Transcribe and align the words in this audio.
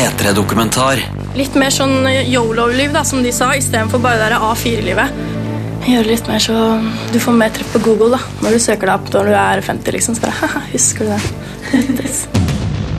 P3-dokumentar. 0.00 1.00
Litt 1.36 1.56
mer 1.60 1.72
sånn 1.74 2.06
yolo-liv, 2.08 2.88
da, 2.94 3.02
som 3.04 3.20
de 3.20 3.32
sa, 3.36 3.50
istedenfor 3.52 4.00
bare 4.00 4.16
det 4.16 4.30
der 4.30 4.44
A4-livet. 4.46 5.18
Gjøre 5.84 6.08
litt 6.08 6.28
mer 6.28 6.40
så 6.40 6.54
du 7.12 7.18
får 7.20 7.36
mer 7.36 7.52
treff 7.52 7.74
på 7.74 7.82
Google 7.84 8.14
da, 8.14 8.20
når 8.40 8.56
du 8.56 8.62
søker 8.64 8.88
deg 8.88 8.94
opp 8.94 9.10
når 9.12 9.28
du 9.28 9.34
er 9.36 9.62
50. 9.66 9.92
liksom. 9.96 10.16
Så 10.16 10.24
bare, 10.24 10.36
haha, 10.40 10.62
husker 10.72 11.04
du 11.04 11.12
det? 11.12 11.20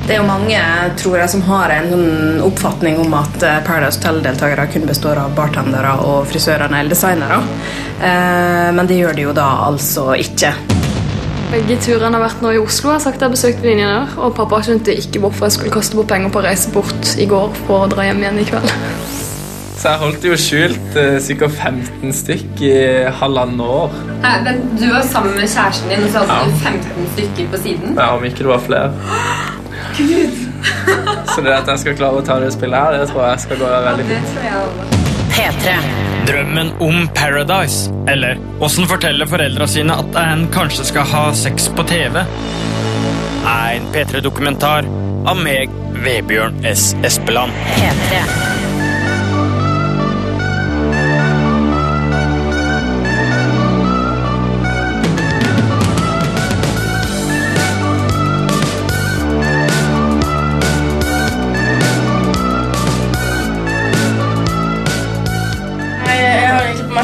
Det 0.01 0.15
er 0.15 0.17
jo 0.17 0.25
mange 0.27 0.59
tror 0.97 1.19
jeg, 1.21 1.29
som 1.31 1.43
har 1.45 1.71
en 1.71 1.87
sånn 1.91 2.39
oppfatning 2.43 2.97
om 2.99 3.13
at 3.15 3.45
eh, 3.47 3.59
Paradise 3.63 4.01
Hotel-deltakere 4.01 4.65
kun 4.73 4.87
består 4.89 5.21
av 5.21 5.35
bartendere 5.37 5.93
og 6.03 6.25
frisører 6.27 6.65
eller 6.67 6.91
designere. 6.91 7.37
Eh, 8.01 8.69
men 8.75 8.89
det 8.89 8.97
gjør 8.97 9.15
de 9.15 9.27
jo 9.29 9.35
da 9.37 9.47
altså 9.69 10.09
ikke. 10.19 10.51
Begge 11.51 11.75
turene 11.83 12.15
har 12.15 12.23
vært 12.23 12.41
nå 12.43 12.53
i 12.55 12.59
Oslo. 12.61 12.93
Jeg 12.93 12.95
har 12.99 13.03
sagt 13.03 13.19
jeg 13.19 13.27
har 13.27 13.33
besøkt 13.33 13.63
venninnene 13.65 14.05
der, 14.05 14.13
og 14.23 14.35
pappa 14.37 14.61
skjønte 14.63 14.93
ikke 14.95 15.19
hvorfor 15.23 15.49
jeg 15.49 15.55
skulle 15.57 15.73
kaste 15.73 15.97
bort 15.99 16.07
penger 16.11 16.31
på 16.31 16.39
å 16.39 16.45
reise 16.45 16.71
bort 16.71 17.09
i 17.19 17.25
går 17.27 17.49
for 17.65 17.85
å 17.85 17.89
dra 17.91 18.05
hjem 18.07 18.21
igjen 18.23 18.39
i 18.39 18.45
kveld. 18.47 18.71
Så 19.81 19.89
jeg 19.89 19.99
holdt 20.03 20.25
jo 20.29 20.37
skjult 20.37 20.95
ca. 21.41 21.49
15 21.49 22.13
stykk 22.13 22.61
i 22.67 22.73
halvannet 23.19 23.63
år. 23.65 23.95
men 24.45 24.61
du 24.77 24.85
var 24.93 25.01
sammen 25.09 25.33
med 25.35 25.49
kjæresten 25.49 25.89
din, 25.89 26.05
og 26.05 26.11
så 26.13 26.19
hadde 26.19 26.37
Ja. 26.37 26.45
du 26.45 26.51
15 26.63 27.09
stykker 27.15 27.51
på 27.51 27.61
siden? 27.63 27.95
Ja, 27.97 28.07
om 28.15 28.23
ikke 28.23 28.37
det 28.45 28.47
var 28.53 28.59
flere. 28.59 28.93
Gud! 29.97 30.37
Så 31.35 31.41
det 31.41 31.51
at 31.57 31.67
jeg 31.67 31.79
skal 31.79 31.95
klare 31.97 32.21
å 32.21 32.25
ta 32.25 32.39
det 32.39 32.53
spillet 32.53 32.77
her, 32.79 32.91
det 33.01 33.09
tror 33.09 33.27
jeg 33.27 33.39
skal 33.39 33.57
gå 33.57 33.65
veldig 33.89 34.05
fint. 34.05 34.27
P3. 35.35 35.75
Drømmen 36.31 36.69
om 36.79 37.09
Paradise, 37.15 37.91
eller 38.07 38.37
åssen 38.63 38.87
fortelle 38.87 39.25
foreldra 39.27 39.65
sine 39.67 39.97
at 39.99 40.15
en 40.21 40.45
kanskje 40.53 40.85
skal 40.87 41.09
ha 41.11 41.23
sex 41.35 41.67
på 41.75 41.83
TV, 41.89 42.21
er 42.21 43.73
en 43.75 43.89
P3-dokumentar 43.91 44.87
av 45.27 45.43
meg, 45.43 45.75
Vebjørn 46.05 46.63
S. 46.71 46.93
Espeland. 47.03 47.51
P3. 47.75 48.50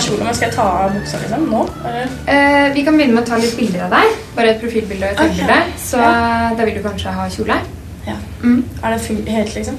På 0.06 0.24
meg 0.24 0.36
skal 0.38 0.48
jeg 0.48 0.56
ta 0.56 0.68
av 0.84 0.94
buksa 0.96 1.20
liksom 1.24 1.50
nå? 1.52 1.64
Eh, 2.30 2.68
vi 2.76 2.84
kan 2.86 2.98
begynne 2.98 3.18
med 3.18 3.24
å 3.24 3.28
ta 3.28 3.42
litt 3.42 3.58
bilder 3.58 3.88
av 3.88 3.98
deg. 3.98 4.16
Bare 4.38 4.54
et 4.54 4.62
profilbilde 4.62 5.10
og 5.10 5.14
et 5.14 5.22
selvbilde. 5.24 5.60
Så 5.82 5.98
da 6.58 6.70
vil 6.70 6.78
du 6.78 6.82
kanskje 6.86 7.14
ha 7.18 7.28
kjole. 7.34 7.60
Ja. 8.08 8.18
Mm. 8.44 8.64
Er 8.84 8.96
det 8.96 9.32
helt, 9.34 9.56
liksom? 9.56 9.78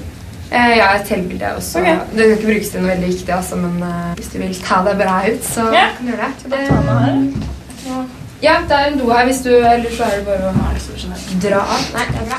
Eh, 0.51 0.77
ja, 0.77 0.93
et 0.97 1.07
selvbilde 1.07 1.55
også. 1.55 1.79
Okay. 1.79 1.97
Det 2.13 2.23
kan 2.27 2.37
ikke 2.37 2.51
brukes 2.51 2.69
til 2.69 2.81
noe 2.81 2.91
veldig 2.91 3.11
viktig, 3.13 3.33
altså, 3.35 3.55
men 3.55 3.83
uh, 3.83 4.13
hvis 4.17 4.31
du 4.33 4.39
vil 4.41 4.55
ta 4.65 4.81
deg 4.87 4.97
bra 4.97 5.19
ut, 5.29 5.43
så 5.45 5.67
Ja. 5.73 5.87
kan 5.97 6.05
du 6.05 6.11
gjøre 6.11 6.31
det. 6.43 6.51
det 6.51 6.67
ta 6.69 6.81
meg 6.87 7.03
her? 7.05 8.05
Ja, 8.41 8.55
det 8.69 8.75
er 8.77 8.85
en 8.91 8.99
do 8.99 9.09
her 9.11 9.25
hvis 9.25 9.41
du 9.43 9.49
Eller 9.49 9.91
så 9.91 10.03
er 10.03 10.19
det 10.19 10.25
bare 10.25 10.49
å 10.49 11.39
dra 11.43 11.59
av. 11.59 11.89
Nei, 11.93 12.05
det 12.11 12.21
er 12.21 12.29
bra. 12.29 12.38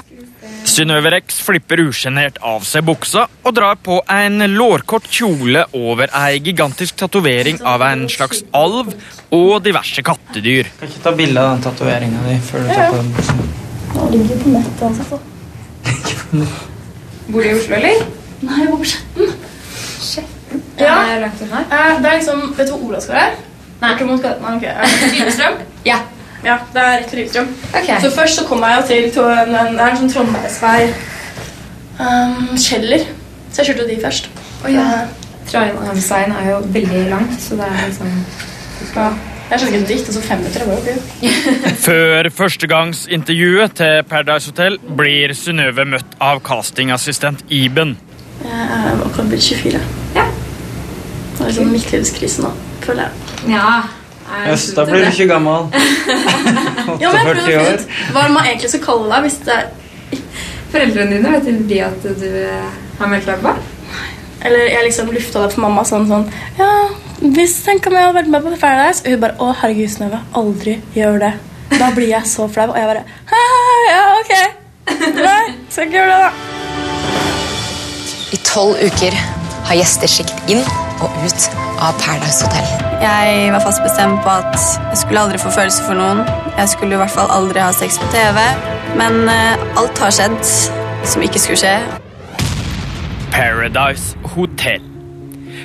Synnøve 0.81 1.11
Rex 1.13 1.37
flipper 1.45 1.83
usjenert 1.85 2.39
av 2.41 2.63
seg 2.65 2.87
buksa 2.89 3.27
og 3.45 3.53
drar 3.53 3.77
på 3.85 3.99
en 4.09 4.41
lårkort 4.49 5.05
kjole 5.13 5.67
over 5.77 6.09
ei 6.17 6.39
gigantisk 6.41 6.97
tatovering 7.03 7.59
av 7.69 7.83
en 7.85 8.07
slags 8.09 8.41
alv 8.57 8.95
og 9.37 9.51
diverse 9.67 10.01
kattedyr. 10.01 10.71
Kan 10.79 10.89
ikke 10.89 11.03
ta 11.05 11.13
bilde 11.19 11.43
av 11.43 11.51
den 11.51 11.65
tatoveringa 11.67 12.23
di 12.25 12.39
før 12.47 12.65
du 12.65 12.71
tar 12.73 12.89
på 12.95 12.97
den 12.97 13.11
buksa. 13.19 13.35
Den 13.91 14.15
ligger 14.15 14.31
det 14.31 14.39
på 14.41 14.55
nettet 14.55 14.87
altså. 14.89 15.19
Bor 17.35 17.45
du 17.45 17.51
i 17.51 17.53
Oslo, 17.59 17.77
eller? 17.77 18.01
Nei, 18.41 18.57
jeg 18.63 18.71
bor 18.71 18.81
på 18.81 18.89
Skjetten. 18.95 19.35
Skjetten? 20.07 20.65
Ja. 20.81 20.95
Er 20.95 21.13
det 21.13 21.19
langt 21.27 21.43
unna? 21.45 21.61
Eh, 21.67 21.91
Det 22.01 22.09
er 22.15 22.17
liksom, 22.23 22.47
vet 22.57 22.73
du 22.73 22.73
hvor 22.79 22.87
Olavsgård 22.89 23.21
er? 23.27 23.37
Nei. 23.85 23.93
Nei, 24.01 24.09
mot 24.15 24.25
gaten, 24.25 24.49
ok. 24.57 24.65
Det 24.65 25.13
Lillestrøm? 25.13 25.61
Ja. 25.91 26.01
Ja, 26.45 26.57
det 26.73 26.83
er 26.83 26.93
rett 26.99 27.13
ved 27.13 27.19
Lillestrøm. 27.21 27.49
Okay. 27.71 28.01
Så 28.01 28.11
først 28.15 28.41
så 28.41 28.45
kom 28.49 28.63
jeg 28.65 28.77
jo 28.79 28.87
til, 28.91 29.25
en, 29.25 29.55
en, 29.55 29.75
det 29.77 29.87
er 29.87 29.91
en 29.91 29.99
sånn 30.01 30.13
Trondheimsvei 30.15 30.85
um, 32.01 32.55
Kjeller. 32.57 33.09
Så 33.51 33.61
jeg 33.61 33.71
kjørte 33.71 33.85
jo 33.85 33.91
de 33.91 33.99
først. 34.05 34.31
Oh, 34.65 34.71
ja. 34.73 34.87
Trondheimsveien 35.51 36.33
er 36.39 36.49
jo 36.53 36.63
veldig 36.77 37.03
lang, 37.11 37.29
så 37.41 37.61
det 37.61 37.69
er 37.69 37.85
liksom 37.89 38.15
Ja. 38.95 39.11
Jeg 39.51 39.59
skjønner 39.59 39.81
ikke 39.81 39.89
dikt, 39.91 40.09
og 40.09 40.15
så 40.15 40.21
fem 40.23 40.39
minutter. 40.39 40.63
Var 40.67 40.77
jo 40.79 40.83
gøy. 40.87 41.31
Før 41.89 42.29
førstegangsintervjuet 42.39 43.73
til 43.81 44.05
Paradise 44.07 44.53
Hotel 44.53 44.79
blir 44.99 45.35
Synnøve 45.35 45.85
møtt 45.91 46.15
av 46.23 46.39
castingassistent 46.47 47.43
Iben. 47.51 47.97
Jeg 48.45 48.69
er 48.77 49.03
akkurat 49.03 49.33
blitt 49.33 49.49
24. 49.51 49.81
Ja. 50.15 50.29
Det 51.35 51.41
er 51.41 51.51
liksom 51.51 51.73
midtlivskrise 51.75 52.47
nå, 52.47 52.53
føler 52.87 53.09
jeg. 53.09 53.57
Ja. 53.57 53.67
Jøss, 54.51 54.71
da 54.77 54.85
blir 54.89 55.05
du 55.05 55.11
ikke 55.11 55.29
gammel. 55.31 55.69
Ja, 57.01 57.11
men 57.13 57.21
jeg 57.23 57.37
48 57.37 57.51
ja, 57.53 57.61
år. 57.63 57.83
hva 58.13 58.23
man 58.35 58.47
egentlig 58.49 58.71
skal 58.73 58.81
kalle 58.83 59.07
deg 59.13 59.27
hvis 59.29 59.37
det 59.47 59.55
er 59.55 59.69
Foreldrene 60.71 61.17
dine, 61.17 61.31
vet 61.37 61.69
de 61.71 61.79
at 61.83 62.03
du 62.03 62.27
har 62.99 63.11
meldt 63.11 63.29
deg 63.31 63.45
på? 63.45 63.53
Eller 64.47 64.71
jeg 64.73 64.87
liksom 64.89 65.11
lufta 65.15 65.45
det 65.45 65.53
for 65.55 65.65
mamma 65.67 65.85
sånn 65.87 66.07
sånn 66.09 66.27
Ja, 66.59 66.71
hvis 67.21 67.57
tenk 67.67 67.87
om 67.87 67.95
jeg 67.97 68.07
hadde 68.07 68.17
vært 68.17 68.31
med 68.33 68.47
på 68.47 68.55
Paradise 68.63 69.05
Og 69.05 69.15
hun 69.15 69.23
bare 69.23 69.37
Å, 69.39 69.51
herregud, 69.63 69.91
Synnøve, 69.93 70.21
aldri 70.41 70.79
gjør 70.97 71.19
det. 71.23 71.33
Da 71.77 71.91
blir 71.95 72.09
jeg 72.11 72.27
så 72.27 72.47
flau. 72.51 72.71
Og 72.73 72.79
jeg 72.81 72.89
bare 72.91 73.05
«Hæ, 73.31 73.43
Ja, 73.91 74.05
ok. 74.19 74.33
Nei, 75.21 75.43
skal 75.71 75.87
ikke 75.87 76.01
gjøre 76.01 76.15
det, 76.15 76.21
da. 76.25 76.31
I 78.35 78.41
tolv 78.47 78.81
uker 78.83 79.19
har 79.71 79.79
gjester 79.79 80.11
sikt 80.11 80.51
inn 80.51 80.65
og 81.01 81.21
ut 81.25 81.51
av 81.79 81.95
Paradise 82.03 82.47
Hotel. 82.47 82.90
Jeg 83.01 83.53
var 83.55 83.63
fast 83.65 83.81
bestemt 83.81 84.21
på 84.21 84.29
at 84.29 84.57
jeg 84.91 84.99
skulle 85.01 85.21
aldri 85.23 85.39
få 85.41 85.49
følelser 85.55 85.87
for 85.87 85.97
noen. 85.97 86.19
Jeg 86.59 86.69
skulle 86.69 86.99
i 86.99 87.01
hvert 87.01 87.15
fall 87.15 87.31
aldri 87.33 87.63
ha 87.65 87.71
sex 87.73 87.97
på 87.97 88.09
TV. 88.13 88.37
Men 89.01 89.23
eh, 89.33 89.63
alt 89.81 90.03
har 90.05 90.13
skjedd 90.13 90.37
som 91.09 91.25
ikke 91.25 91.41
skulle 91.41 91.63
skje. 91.63 91.73
Paradise 93.33 94.19
Hotel. 94.35 94.85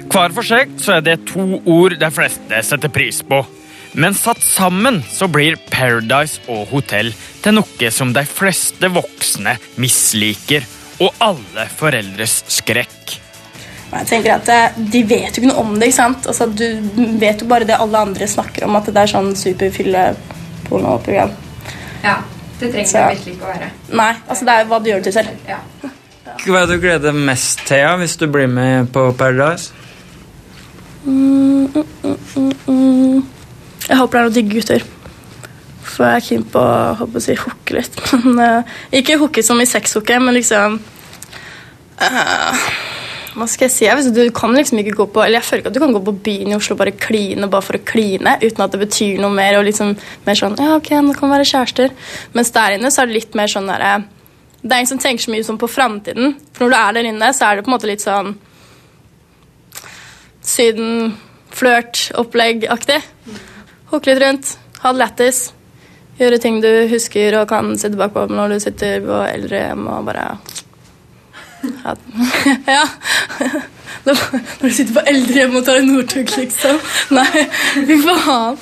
Hver 0.07 0.31
for 0.37 0.47
seg 0.47 0.77
så 0.79 0.95
er 0.95 1.03
det 1.03 1.17
to 1.33 1.59
ord 1.59 1.97
de 1.99 2.11
fleste 2.13 2.61
setter 2.69 2.93
pris 2.95 3.19
på. 3.27 3.41
Men 3.99 4.15
satt 4.15 4.39
sammen 4.43 5.01
så 5.03 5.27
blir 5.31 5.59
Paradise 5.71 6.39
og 6.47 6.71
hotell 6.71 7.11
til 7.43 7.59
noe 7.59 7.91
som 7.91 8.15
de 8.15 8.23
fleste 8.27 8.91
voksne 8.95 9.57
misliker, 9.81 10.63
og 11.03 11.11
alle 11.19 11.67
foreldres 11.75 12.45
skrekk. 12.61 13.24
Og 13.91 13.95
jeg 13.99 14.07
tenker 14.09 14.33
at 14.35 14.49
eh, 14.49 14.77
De 14.91 15.01
vet 15.07 15.35
jo 15.37 15.41
ikke 15.43 15.51
noe 15.53 15.61
om 15.63 15.75
det. 15.79 15.87
ikke 15.91 15.95
sant? 16.01 16.27
Altså, 16.27 16.45
du 16.49 16.65
vet 17.21 17.41
jo 17.41 17.47
bare 17.47 17.67
det 17.69 17.77
alle 17.79 17.97
andre 18.07 18.27
snakker 18.27 18.65
om, 18.67 18.75
at 18.79 18.85
det 18.89 18.97
er 19.03 19.11
sånn 19.13 19.35
superfylle-pornoprogram. 19.39 21.31
Ja. 22.03 22.17
Det 22.59 22.71
trenger 22.71 22.87
Så- 22.87 22.97
det 22.97 23.17
virkelig 23.17 23.33
ikke 23.35 23.45
å 23.45 23.51
være. 23.53 23.69
Nei, 23.91 24.13
altså 24.29 24.45
det 24.45 24.53
er 24.53 24.59
jo 24.63 24.69
hva 24.71 24.79
du 24.83 24.89
gjør 24.89 25.01
det 25.03 25.03
til 25.03 25.13
selv. 25.13 25.29
Ja. 25.47 25.57
Hva 26.45 26.61
er 26.61 26.65
det 26.67 26.75
du 26.75 26.81
gleder 26.81 27.11
deg 27.11 27.15
mest 27.27 27.59
til 27.67 27.77
ja, 27.77 27.95
hvis 27.97 28.15
du 28.17 28.27
blir 28.27 28.47
med 28.47 28.91
på 28.93 29.11
Paradise? 29.17 29.71
Mm, 31.05 31.67
mm, 31.75 31.85
mm, 32.03 32.51
mm. 32.67 33.25
Jeg 33.87 33.97
håper 33.97 34.17
det 34.17 34.19
er 34.19 34.25
noen 34.29 34.33
digge 34.33 34.55
gutter. 34.59 34.83
For 35.85 36.03
jeg 36.07 36.15
er 36.15 36.25
keen 36.25 36.43
på 36.51 36.59
å 36.59 36.95
håper 36.99 37.21
å 37.21 37.23
si, 37.23 37.35
hooke 37.39 37.75
litt. 37.77 37.99
Men, 38.25 38.39
uh, 38.41 38.63
ikke 38.91 39.19
hooke 39.21 39.43
som 39.45 39.61
i 39.61 39.67
sexhooke, 39.69 40.17
men 40.19 40.33
liksom 40.35 40.79
eh, 42.01 42.65
Hva 43.35 43.45
skal 43.51 43.67
jeg 43.67 43.73
si? 43.73 43.85
Jeg 43.87 44.13
du 44.15 44.21
kan 44.35 44.53
liksom 44.55 44.79
ikke 44.79 44.95
gå 44.95 45.05
på 45.11 45.23
Eller 45.25 45.41
jeg 45.41 45.47
føler 45.49 45.63
ikke 45.63 45.71
at 45.73 45.75
du 45.75 45.81
kan 45.83 45.95
gå 45.95 46.01
på 46.07 46.15
byen 46.23 46.53
i 46.53 46.55
Oslo 46.55 46.77
bare 46.79 46.93
kline 46.95 47.49
bare 47.51 47.65
for 47.65 47.75
å 47.75 47.83
kline 47.83 48.37
uten 48.39 48.63
at 48.63 48.71
det 48.71 48.79
betyr 48.79 49.19
noe 49.19 49.35
mer. 49.35 49.57
og 49.59 49.65
liksom 49.67 49.95
mer 50.25 50.39
sånn, 50.39 50.55
ja 50.59 50.77
ok, 50.77 50.91
nå 51.03 51.15
kan 51.17 51.27
vi 51.27 51.35
være 51.35 51.49
kjærester. 51.51 51.95
Mens 52.33 52.53
der 52.55 52.77
inne 52.77 52.91
så 52.91 53.03
er 53.03 53.11
det 53.11 53.17
litt 53.19 53.35
mer 53.35 53.51
sånn 53.51 53.67
derre 53.67 54.05
Det 54.61 54.71
er 54.71 54.81
ingen 54.81 54.93
som 54.93 55.01
tenker 55.03 55.25
så 55.25 55.33
mye 55.33 55.45
sånn 55.45 55.59
på 55.61 55.69
framtiden. 55.69 56.37
For 56.53 56.65
når 56.65 56.71
du 56.71 56.77
er 56.79 56.97
der 56.97 57.09
inne, 57.11 57.33
så 57.35 57.49
er 57.49 57.55
det 57.55 57.65
på 57.65 57.71
en 57.71 57.75
måte 57.75 57.91
litt 57.91 58.05
sånn 58.05 58.35
Syden, 60.45 61.15
flørt, 61.49 62.11
opplegg-aktig. 62.21 62.99
Hukke 63.89 64.11
litt 64.11 64.21
rundt, 64.21 64.51
ha 64.83 64.91
det 64.93 65.01
lættis. 65.01 65.39
Gjøre 66.19 66.37
ting 66.39 66.61
du 66.63 66.69
husker 66.91 67.41
og 67.41 67.49
kan 67.49 67.73
sitte 67.73 67.95
tilbake 67.95 68.27
når 68.31 68.53
du 68.53 68.59
sitter 68.63 69.01
på 69.03 69.17
eldrehjem 69.25 69.87
og 69.89 70.05
bare 70.07 70.27
Ja. 72.67 72.83
Når 74.05 74.61
du 74.61 74.73
sitter 74.73 74.93
på 74.97 75.05
eldrehjemmet 75.09 75.61
og 75.61 75.65
tar 75.65 75.79
en 75.81 75.89
Northug, 75.93 76.29
liksom. 76.37 76.77
Nei, 77.15 77.45
fy 77.87 77.97
faen. 78.03 78.59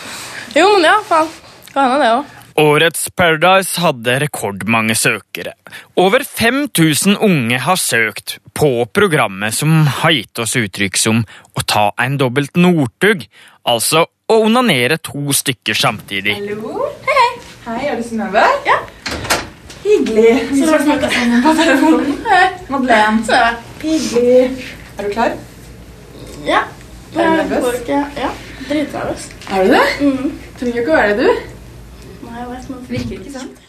Jo, 0.55 0.69
men 0.75 0.87
ja, 0.87 0.95
faen. 1.07 1.33
Kan 1.73 1.89
hende 1.89 1.99
det 2.03 2.13
òg. 2.13 2.39
Årets 2.61 3.07
Paradise 3.17 3.81
hadde 3.81 4.19
rekordmange 4.21 4.93
søkere. 4.95 5.55
Over 5.97 6.21
5000 6.23 7.17
unge 7.17 7.57
har 7.65 7.79
søkt 7.81 8.37
på 8.53 8.85
programmet 8.93 9.55
som 9.57 9.87
har 10.03 10.13
gitt 10.13 10.39
oss 10.43 10.53
uttrykk 10.59 10.99
som 11.01 11.23
å 11.57 11.65
ta 11.65 11.87
en 11.97 12.19
dobbelt 12.21 12.53
Northug, 12.61 13.25
altså 13.65 14.05
å 14.05 14.37
onanere 14.45 14.99
to 15.01 15.33
stykker 15.33 15.77
samtidig. 15.77 16.37
Hallo? 16.37 16.91
Hei, 17.07 17.17
hei. 17.17 17.31
Hei, 17.63 17.81
er 17.89 17.97
det 17.97 18.05
Synnøve? 18.05 18.45
Ja. 18.67 18.77
Hyggelig. 19.93 20.49
Så 20.49 20.71
det- 20.71 20.83
snakke 20.83 21.09
sammen 21.13 21.43
på 21.43 21.53
telefonen. 21.53 22.17
Madeleine. 22.69 23.23
Så 23.25 23.33
er 23.33 23.55
Hyggelig. 23.83 24.67
Er 24.97 25.03
du 25.03 25.09
klar? 25.13 25.31
Ja. 26.45 26.59
Er 27.15 27.23
du 27.23 27.43
nervøs? 27.53 27.79
ikke- 27.81 28.05
Ja. 28.17 28.29
Dritnervøs. 28.69 29.27
Er 29.51 29.63
du 29.63 29.69
det? 29.71 29.81
Mhm. 30.01 30.31
Trenger 30.59 30.81
ikke 30.81 30.91
å 30.91 30.95
være 30.95 31.17
det, 31.17 31.17
du. 31.17 31.31
Nei, 32.23 32.39
jeg 32.39 32.47
vet, 32.49 32.69
men 32.69 32.87
Virker 32.89 33.19
ikke 33.19 33.31
sant? 33.33 33.59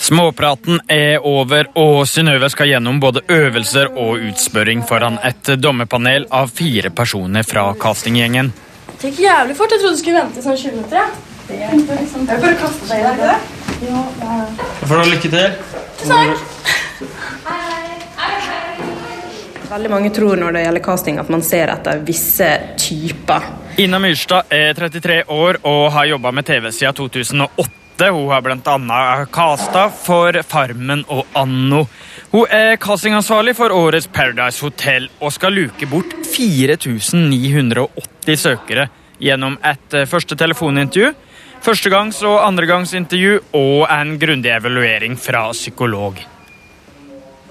Småpraten 0.00 0.78
er 0.88 1.18
over, 1.22 1.64
og 1.76 2.06
Synnøve 2.08 2.48
skal 2.50 2.66
gjennom 2.68 3.00
både 3.00 3.20
øvelser 3.28 3.90
og 3.96 4.18
utspørring 4.30 4.80
foran 4.88 5.18
et 5.22 5.50
dommerpanel 5.60 6.24
av 6.32 6.48
fire 6.50 6.88
personer 6.90 7.42
fra 7.44 7.74
castinggjengen. 7.74 8.52
Det 9.00 9.10
gikk 9.12 9.20
jævlig 9.26 9.56
fort. 9.56 9.70
Jeg 9.70 9.80
trodde 9.80 9.92
du 9.92 10.00
skulle 10.00 10.22
vente 10.22 10.38
i 10.38 10.42
sånn 10.42 10.56
20 10.56 10.72
minutter. 10.72 10.96
Ja. 10.96 11.06
Det 11.48 11.60
er 11.60 12.00
liksom... 12.00 12.26
Jeg 12.28 12.40
bare 12.40 12.54
kaste 12.56 12.88
deg 12.88 12.98
i 12.98 13.02
deg, 13.02 13.12
ikke 13.12 13.28
det? 13.28 13.38
Ja, 13.80 14.04
ja. 14.20 14.46
Da 14.80 14.86
får 14.86 14.96
du 14.96 15.10
lykke 15.14 15.30
til. 15.32 15.50
Takk. 16.04 16.38
Veldig 19.70 19.90
mange 19.92 20.10
tror 20.10 20.34
når 20.40 20.56
det 20.56 20.62
gjelder 20.64 20.82
casting 20.82 21.18
at 21.22 21.28
man 21.30 21.42
ser 21.46 21.70
etter 21.70 22.00
visse 22.02 22.46
typer. 22.80 23.44
Ina 23.78 24.00
Myrstad 24.02 24.50
er 24.52 24.74
33 24.74 25.20
år 25.30 25.60
og 25.62 25.92
har 25.94 26.08
jobba 26.10 26.32
med 26.34 26.44
TV 26.48 26.72
siden 26.74 26.96
2008. 26.98 27.76
Hun 28.00 28.30
har 28.32 28.40
bl.a. 28.42 29.26
casta 29.30 29.84
for 29.92 30.32
Farmen 30.48 31.04
og 31.12 31.26
Anno. 31.36 31.84
Hun 32.32 32.48
er 32.50 32.78
castingansvarlig 32.80 33.52
for 33.58 33.70
årets 33.76 34.08
Paradise 34.10 34.64
Hotel 34.64 35.06
og 35.20 35.32
skal 35.36 35.52
luke 35.54 35.86
bort 35.90 36.14
4980 36.32 38.40
søkere 38.40 38.88
gjennom 39.20 39.58
et 39.66 39.94
eh, 39.94 40.06
første 40.08 40.34
telefonintervju, 40.40 41.12
førstegangs- 41.64 42.22
og 42.26 42.40
andregangsintervju 42.46 43.40
og 43.52 43.86
en 43.90 44.14
grundig 44.18 44.52
evaluering 44.54 45.16
fra 45.20 45.48
psykolog. 45.52 46.20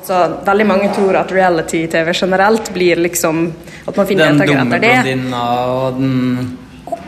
Så 0.04 0.16
veldig 0.46 0.66
mange 0.66 0.88
tror 0.96 1.18
at 1.20 1.32
reality-TV 1.36 2.14
generelt 2.16 2.74
blir 2.74 2.96
liksom 3.04 3.54
At 3.86 3.98
man 3.98 4.08
finner 4.08 4.30
Den 4.32 4.40
deltakere 4.40 4.64
dumme 4.64 4.76
etter 4.78 4.88
det. 4.88 5.04
blondina 5.04 5.44
og 5.68 6.00
den 6.00 6.58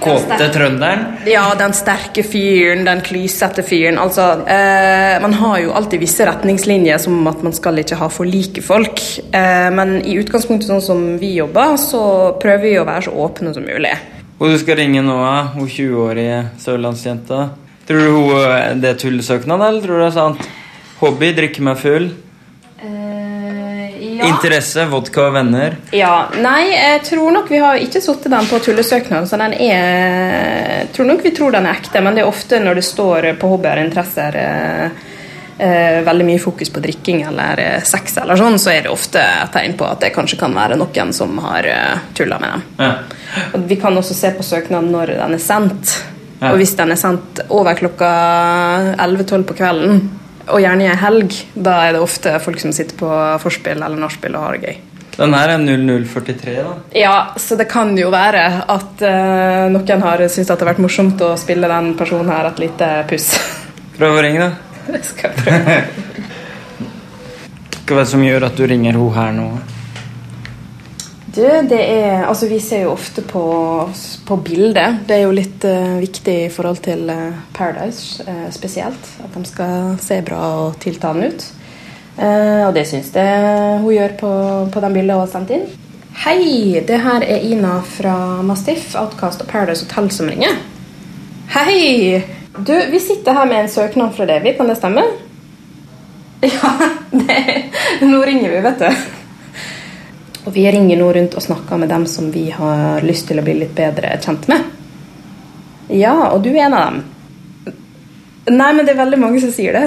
kåte 0.01 0.47
trønderen. 0.53 1.03
Ja, 1.29 1.43
den 1.57 1.73
sterke 1.77 2.23
fyren, 2.25 2.85
den 2.85 3.01
klysete 3.05 3.63
fyren. 3.63 3.97
Altså, 4.01 4.31
eh, 4.49 5.19
man 5.21 5.33
har 5.33 5.59
jo 5.61 5.73
alltid 5.77 6.01
visse 6.01 6.25
retningslinjer 6.25 6.97
som 6.97 7.27
at 7.27 7.43
man 7.43 7.53
skal 7.53 7.77
ikke 7.81 7.95
ha 7.99 8.07
for 8.09 8.25
like 8.25 8.61
folk. 8.65 9.01
Eh, 9.31 9.69
men 9.69 10.01
i 10.05 10.17
utgangspunktet 10.17 10.69
sånn 10.69 10.81
som 10.81 11.17
vi 11.21 11.35
jobber, 11.37 11.77
så 11.77 12.01
prøver 12.41 12.65
vi 12.65 12.79
å 12.81 12.85
være 12.85 13.05
så 13.07 13.11
åpne 13.13 13.53
som 13.53 13.63
mulig. 13.63 13.93
Og 14.41 14.49
du 14.49 14.57
skal 14.57 14.79
ringe 14.79 15.03
Noah, 15.05 15.51
hun 15.53 15.67
20-årige 15.69 16.37
sørlandsjenta. 16.57 17.43
Tror 17.85 17.99
du 18.01 18.07
hun, 18.09 18.31
eh, 18.41 18.71
det 18.81 18.89
er 18.89 18.97
tullesøknad, 18.97 19.61
eller 19.67 19.83
tror 19.83 19.99
du 19.99 20.01
det 20.01 20.07
er 20.07 20.15
sant? 20.15 20.47
Hobby, 20.97 21.29
drikke 21.37 21.61
meg 21.61 21.77
full. 21.77 22.07
ja. 22.81 24.25
Interesse, 24.25 24.87
vodka 24.89 25.27
og 25.27 25.35
venner. 25.37 25.77
Ja, 25.93 26.27
Nei, 26.41 26.71
jeg 26.73 27.03
tror 27.05 27.31
nok 27.37 27.53
vi 27.53 27.61
har 27.61 27.77
ikke 27.81 28.01
satt 28.01 28.25
den 28.33 28.49
på 28.49 28.57
tullesøknad, 28.65 29.29
så 29.29 29.37
den 29.37 29.53
er 29.53 30.81
Jeg 30.81 30.89
tror 30.95 31.05
nok 31.05 31.23
vi 31.23 31.35
tror 31.37 31.53
den 31.53 31.69
er 31.69 31.77
ekte, 31.77 32.01
men 32.01 32.17
det 32.17 32.25
er 32.25 32.33
ofte 32.33 32.59
når 32.59 32.81
det 32.81 32.85
står 32.85 33.31
på 33.37 33.53
hobbyer 33.53 33.77
og 33.77 33.89
interesser 33.91 34.41
Uh, 34.41 35.10
veldig 36.05 36.25
mye 36.25 36.41
fokus 36.41 36.71
på 36.73 36.81
drikking 36.81 37.21
eller 37.29 37.59
eh, 37.61 37.83
sex, 37.85 38.17
eller 38.17 38.39
sånn, 38.39 38.57
så 38.61 38.71
er 38.73 38.85
det 38.85 38.93
ofte 38.93 39.21
et 39.21 39.51
tegn 39.53 39.75
på 39.77 39.85
at 39.85 40.01
det 40.01 40.13
kanskje 40.15 40.39
kan 40.41 40.55
være 40.57 40.79
noen 40.79 41.13
som 41.13 41.37
har 41.45 41.67
eh, 41.69 42.07
tulla 42.17 42.39
med 42.41 42.55
dem. 42.55 42.63
Ja. 42.81 43.43
Og 43.53 43.67
vi 43.69 43.77
kan 43.81 43.97
også 43.97 44.17
se 44.17 44.33
på 44.37 44.45
søknaden 44.45 44.89
når 44.93 45.15
den 45.19 45.37
er 45.37 45.43
sendt. 45.43 45.97
Ja. 46.41 46.49
Og 46.51 46.57
hvis 46.57 46.73
den 46.79 46.93
er 46.93 46.97
sendt 46.97 47.43
over 47.53 47.77
klokka 47.77 48.09
11-12 48.97 49.43
på 49.51 49.57
kvelden, 49.59 50.01
og 50.51 50.63
gjerne 50.63 50.87
i 50.87 50.89
ei 50.89 50.97
helg, 50.97 51.35
da 51.53 51.75
er 51.85 51.93
det 51.95 52.01
ofte 52.01 52.33
folk 52.43 52.59
som 52.59 52.73
sitter 52.75 52.97
på 52.97 53.11
forspill 53.43 53.77
eller 53.77 53.99
nachspiel 54.01 54.33
og 54.35 54.47
har 54.47 54.57
det 54.57 54.71
gøy. 54.71 54.79
Den 55.11 55.35
her 55.35 55.51
er 55.53 55.61
0043, 55.61 56.55
da. 56.55 56.73
Ja, 56.97 57.15
så 57.37 57.55
det 57.59 57.67
kan 57.69 57.91
jo 57.99 58.09
være 58.13 58.45
at 58.71 59.03
uh, 59.03 59.67
noen 59.69 60.05
har 60.07 60.23
syntes 60.25 60.49
det 60.49 60.55
har 60.55 60.71
vært 60.71 60.81
morsomt 60.81 61.21
å 61.21 61.35
spille 61.37 61.69
den 61.69 61.93
personen 61.99 62.31
her 62.31 62.49
et 62.49 62.61
lite 62.63 62.89
puss. 63.11 63.33
Prøv 63.99 64.17
å 64.17 64.23
ringe, 64.25 64.47
da. 64.47 64.70
Det 64.93 65.03
skal 65.05 65.31
jeg 65.31 65.43
prøve. 65.43 65.77
Hva 67.91 67.97
er 67.97 68.03
det 68.05 68.09
som 68.11 68.23
gjør 68.23 68.47
at 68.47 68.57
du 68.57 68.65
ringer 68.69 68.95
hun 68.95 69.13
her 69.15 69.33
nå? 69.35 69.47
Du, 71.31 71.43
det 71.43 71.79
er 71.79 72.25
Altså, 72.27 72.47
vi 72.47 72.59
ser 72.59 72.85
jo 72.85 72.93
ofte 72.93 73.23
på, 73.23 73.43
på 74.27 74.37
bildet. 74.43 75.03
Det 75.07 75.17
er 75.17 75.25
jo 75.25 75.35
litt 75.35 75.63
uh, 75.67 75.99
viktig 75.99 76.37
i 76.45 76.49
forhold 76.51 76.81
til 76.83 77.07
eh, 77.11 77.37
Paradise 77.55 78.23
uh, 78.27 78.49
spesielt. 78.51 79.11
At 79.23 79.35
de 79.35 79.43
skal 79.47 79.95
se 80.03 80.19
bra 80.27 80.41
og 80.65 80.79
tiltalende 80.83 81.31
ut. 81.31 81.47
Uh, 82.17 82.67
og 82.67 82.75
det 82.75 82.83
syns 82.89 83.13
jeg 83.15 83.79
hun 83.79 83.95
gjør 83.95 84.17
på, 84.19 84.33
på 84.73 84.83
de 84.83 84.91
bildene 84.91 85.15
hun 85.19 85.23
har 85.23 85.31
sendt 85.31 85.55
inn. 85.55 85.69
Hei, 86.25 86.81
det 86.87 86.99
her 86.99 87.23
er 87.23 87.47
Ina 87.47 87.77
fra 87.87 88.15
Mastiff, 88.43 88.91
Outcast 88.99 89.43
og 89.45 89.51
Paradise 89.51 89.87
Hotel 89.87 90.11
som 90.11 90.27
ringer. 90.31 90.59
Hei! 91.55 92.40
Du, 92.57 92.73
vi 92.91 92.99
sitter 92.99 93.33
her 93.33 93.45
med 93.45 93.63
en 93.63 93.69
søknad 93.69 94.15
fra 94.15 94.25
Levi, 94.25 94.53
kan 94.57 94.67
det 94.67 94.75
stemme? 94.75 95.03
Ja, 96.41 96.89
det, 97.11 97.63
nå 98.01 98.17
ringer 98.25 98.49
vi, 98.49 98.61
vet 98.65 98.79
du. 98.79 98.87
Og 100.45 100.53
vi 100.55 100.63
ringer 100.73 100.97
nå 100.97 101.11
rundt 101.13 101.35
og 101.37 101.43
snakker 101.45 101.77
med 101.77 101.91
dem 101.93 102.07
som 102.09 102.31
vi 102.33 102.47
har 102.49 103.05
lyst 103.05 103.27
til 103.29 103.37
å 103.37 103.43
bli 103.45 103.59
litt 103.59 103.75
bedre 103.77 104.15
kjent 104.23 104.47
med. 104.49 104.63
Ja, 105.93 106.15
og 106.31 106.41
du 106.41 106.49
er 106.49 106.65
en 106.65 106.77
av 106.77 106.87
dem. 106.87 107.03
Nei, 108.49 108.71
men 108.73 108.87
det 108.87 108.95
er 108.95 109.03
veldig 109.03 109.19
mange 109.21 109.41
som 109.43 109.53
sier 109.53 109.77
det. 109.77 109.85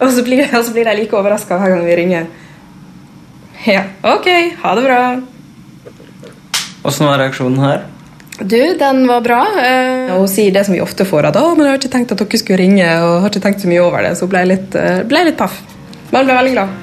Og 0.00 0.12
så 0.12 0.24
blir, 0.26 0.44
og 0.44 0.64
så 0.66 0.74
blir 0.76 0.84
de 0.90 0.98
like 0.98 1.16
overraska 1.16 1.56
hver 1.56 1.72
gang 1.72 1.86
vi 1.88 1.96
ringer. 2.02 2.28
Ja, 3.64 3.86
ok, 4.12 4.28
ha 4.60 4.74
det 4.76 4.84
bra. 4.84 5.00
Åssen 6.84 7.08
var 7.08 7.20
reaksjonen 7.20 7.64
her? 7.64 7.88
Du, 8.40 8.74
den 8.78 9.06
var 9.06 9.20
bra. 9.20 9.40
Uh, 9.56 10.14
hun 10.16 10.28
sier 10.28 10.52
det 10.54 10.64
som 10.64 10.74
vi 10.74 10.80
ofte 10.80 11.04
får, 11.04 11.28
at 11.30 11.36
å, 11.40 11.50
men 11.54 11.66
jeg 11.66 11.74
har 11.74 11.82
ikke 11.82 11.92
tenkt 11.92 12.14
at 12.14 12.22
dere 12.22 12.40
skulle 12.40 12.60
ringe, 12.62 12.86
og 13.04 13.18
har 13.24 13.32
ikke 13.32 13.44
tenkt 13.44 13.64
så 13.64 13.68
mye 13.70 13.82
over 13.84 14.06
det, 14.06 14.14
så 14.16 14.24
hun 14.24 14.32
ble 14.32 14.46
litt, 14.54 14.78
eh, 14.78 15.02
ble 15.08 15.26
litt 15.28 15.36
paff. 15.40 15.60
Men 16.10 16.24
ble 16.24 16.38
veldig 16.38 16.54
glad. 16.56 16.78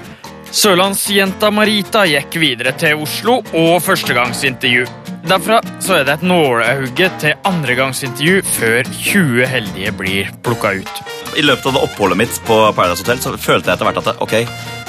Sørlandsjenta 0.58 1.50
Marita 1.52 2.06
gikk 2.08 2.38
videre 2.40 2.72
til 2.80 3.02
Oslo 3.04 3.42
og 3.58 3.74
førstegangsintervju. 3.84 4.86
Derfra 5.28 5.58
så 5.84 5.98
er 5.98 6.06
det 6.08 6.14
et 6.16 6.24
nålehugge 6.24 7.10
til 7.20 7.36
andregangsintervju 7.50 8.46
før 8.48 8.88
20 8.96 9.50
heldige 9.52 9.92
blir 10.00 10.30
plukka 10.46 10.78
ut. 10.80 11.02
I 11.38 11.44
løpet 11.44 11.68
av 11.68 11.76
det 11.76 11.84
oppholdet 11.90 12.22
mitt 12.22 12.40
på 12.48 12.62
Paradise 12.78 13.04
Hotel 13.04 13.20
så 13.22 13.34
følte 13.36 13.70
jeg 13.70 13.76
etter 13.76 13.90
hvert 13.90 14.00
at 14.06 14.24
ok, 14.24 14.38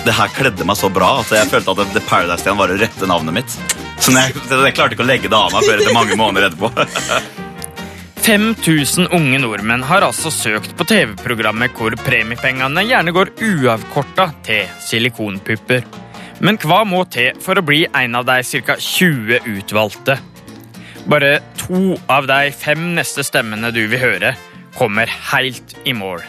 det 0.06 0.14
her 0.14 0.30
kledde 0.32 0.66
meg 0.68 0.78
så 0.78 0.90
bra 0.92 1.18
at 1.22 1.32
jeg 1.34 1.50
følte 1.50 1.74
at 1.74 1.92
The 1.96 2.04
Paradise-stjernen 2.06 2.60
var 2.60 2.72
det 2.72 2.80
rette 2.84 3.08
navnet 3.10 3.40
mitt. 3.40 3.58
Så 3.98 4.14
jeg, 4.14 4.36
jeg 4.36 4.76
klarte 4.76 4.94
ikke 4.96 5.04
å 5.04 5.08
legge 5.08 5.30
det 5.30 5.36
av 5.38 5.52
meg 5.52 5.66
før 5.66 5.82
etter 5.82 5.96
mange 5.96 6.18
måneder 6.18 6.50
etterpå. 6.50 6.72
5000 8.28 9.06
unge 9.16 9.38
nordmenn 9.40 9.82
har 9.88 10.04
altså 10.04 10.28
søkt 10.28 10.74
på 10.76 10.84
TV-programmet 10.84 11.72
hvor 11.78 11.94
premiepengene 12.04 12.82
gjerne 12.84 13.14
går 13.16 13.30
uavkorta 13.40 14.26
til 14.44 14.66
silikonpupper. 14.84 15.86
Men 16.44 16.60
hva 16.60 16.82
må 16.84 17.06
til 17.08 17.38
for 17.40 17.56
å 17.56 17.64
bli 17.64 17.86
en 17.88 18.18
av 18.18 18.26
de 18.28 18.42
ca. 18.66 18.76
20 18.76 19.48
utvalgte? 19.48 20.18
Bare 21.08 21.38
to 21.56 21.96
av 22.12 22.28
de 22.28 22.52
fem 22.52 22.90
neste 22.98 23.24
stemmene 23.24 23.72
du 23.72 23.86
vil 23.86 24.02
høre, 24.02 24.34
kommer 24.76 25.08
helt 25.32 25.72
i 25.88 25.96
mål. 25.96 26.20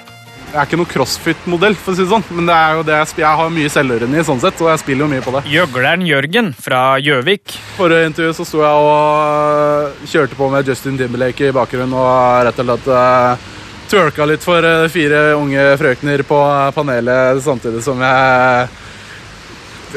Jeg 0.49 0.57
er 0.57 0.65
ikke 0.65 0.77
noen 0.79 0.89
crossfit-modell, 0.89 1.75
for 1.77 1.93
å 1.93 1.97
si 1.97 2.01
det 2.01 2.09
sånn, 2.09 2.23
men 2.33 2.47
det 2.49 2.55
er 2.57 2.71
jo 2.79 2.85
det 2.87 2.95
jeg, 2.95 3.09
jeg 3.21 3.37
har 3.37 3.51
mye 3.53 3.69
selvørende 3.69 4.17
i, 4.17 4.23
sånn 4.25 4.39
sett, 4.41 4.57
og 4.63 4.71
jeg 4.71 4.81
spiller 4.81 5.05
jo 5.05 5.09
mye 5.11 5.21
på 5.21 5.33
det. 5.35 5.41
Gjøgleren 5.53 6.05
Jørgen 6.07 6.49
fra 6.57 6.79
Gjøvik. 7.05 7.53
Forrige 7.75 8.07
intervju 8.09 8.31
så 8.39 8.45
sto 8.49 8.63
jeg 8.63 8.87
og 8.89 10.07
kjørte 10.09 10.39
på 10.39 10.47
med 10.49 10.71
Justin 10.71 10.97
Timberlake 10.97 11.51
i 11.51 11.53
bakgrunnen 11.53 11.93
og 11.93 12.47
rett 12.47 12.61
og 12.63 12.65
slett 12.71 12.89
uh, 12.89 13.45
twerka 13.91 14.25
litt 14.29 14.41
for 14.45 14.65
eh, 14.65 14.87
fire 14.93 15.21
unge 15.37 15.67
frøkner 15.81 16.21
på 16.29 16.39
panelet 16.75 17.39
samtidig 17.45 17.81
som 17.85 18.01
jeg 18.05 18.67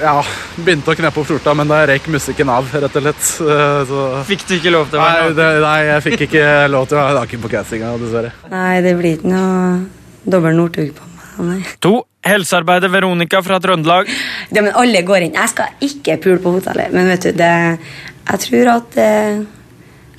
ja, 0.01 0.15
begynte 0.57 0.93
å 0.93 0.97
kneppe 0.97 1.21
opp 1.21 1.29
skjorta, 1.29 1.53
men 1.57 1.69
da 1.69 1.83
røyk 1.89 2.07
musikken 2.13 2.53
av, 2.53 2.69
rett 2.73 3.01
og 3.01 3.05
slett. 3.09 3.25
Eh, 3.45 3.81
Så... 3.89 4.05
Fikk 4.29 4.45
du 4.49 4.55
ikke 4.59 4.73
lov 4.77 4.93
til 4.93 5.01
å 5.01 5.03
være 5.05 5.17
Nei, 5.17 5.25
naken? 5.25 5.41
det, 5.41 5.49
nei, 5.65 5.81
jeg 5.89 6.07
fikk 6.11 6.27
ikke 6.29 6.47
lov 6.73 6.87
til 6.93 7.01
å 7.01 7.03
være 7.07 7.19
naken 7.23 7.45
på 7.49 7.53
castinga, 7.57 7.97
dessverre. 8.05 8.37
Nei, 8.53 8.77
det 8.85 8.95
blir 9.01 9.17
ikke 9.17 9.33
noe 9.33 10.02
dobbel 10.25 10.57
Northug 10.59 10.95
på 10.97 11.09
meg. 11.09 11.13
Nei. 11.43 11.61
To. 11.85 12.03
Helsearbeider 12.23 12.91
Veronica 12.93 13.41
fra 13.43 13.59
Trøndelag. 13.59 14.11
Ja, 14.55 14.63
men 14.63 14.71
alle 14.79 15.01
går 15.03 15.25
inn. 15.27 15.35
Jeg 15.35 15.51
skal 15.51 15.73
ikke 15.83 16.21
pule 16.23 16.39
på 16.43 16.53
hotellet. 16.55 16.93
Men 16.95 17.09
vet 17.11 17.27
du, 17.27 17.33
det, 17.35 17.49
jeg 18.29 18.43
tror 18.45 18.71
at 18.77 18.99
eh, 19.03 19.41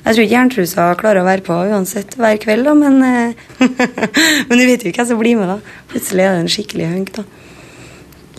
Jeg 0.04 0.10
tror 0.10 0.24
ikke 0.26 0.34
jerntrusa 0.34 0.88
klarer 1.00 1.22
å 1.22 1.24
være 1.24 1.44
på 1.46 1.56
uansett 1.72 2.18
hver 2.20 2.36
kveld, 2.42 2.68
da, 2.68 2.74
men 2.76 3.00
eh, 3.08 3.70
Men 4.50 4.60
du 4.60 4.66
vet 4.68 4.84
jo 4.84 4.92
hvem 4.92 5.08
som 5.08 5.22
blir 5.22 5.38
med, 5.40 5.48
da. 5.48 5.78
Plutselig 5.94 6.26
er 6.26 6.36
det 6.36 6.44
en 6.44 6.52
skikkelig 6.52 6.90
hunk, 6.90 7.14
da. 7.16 7.24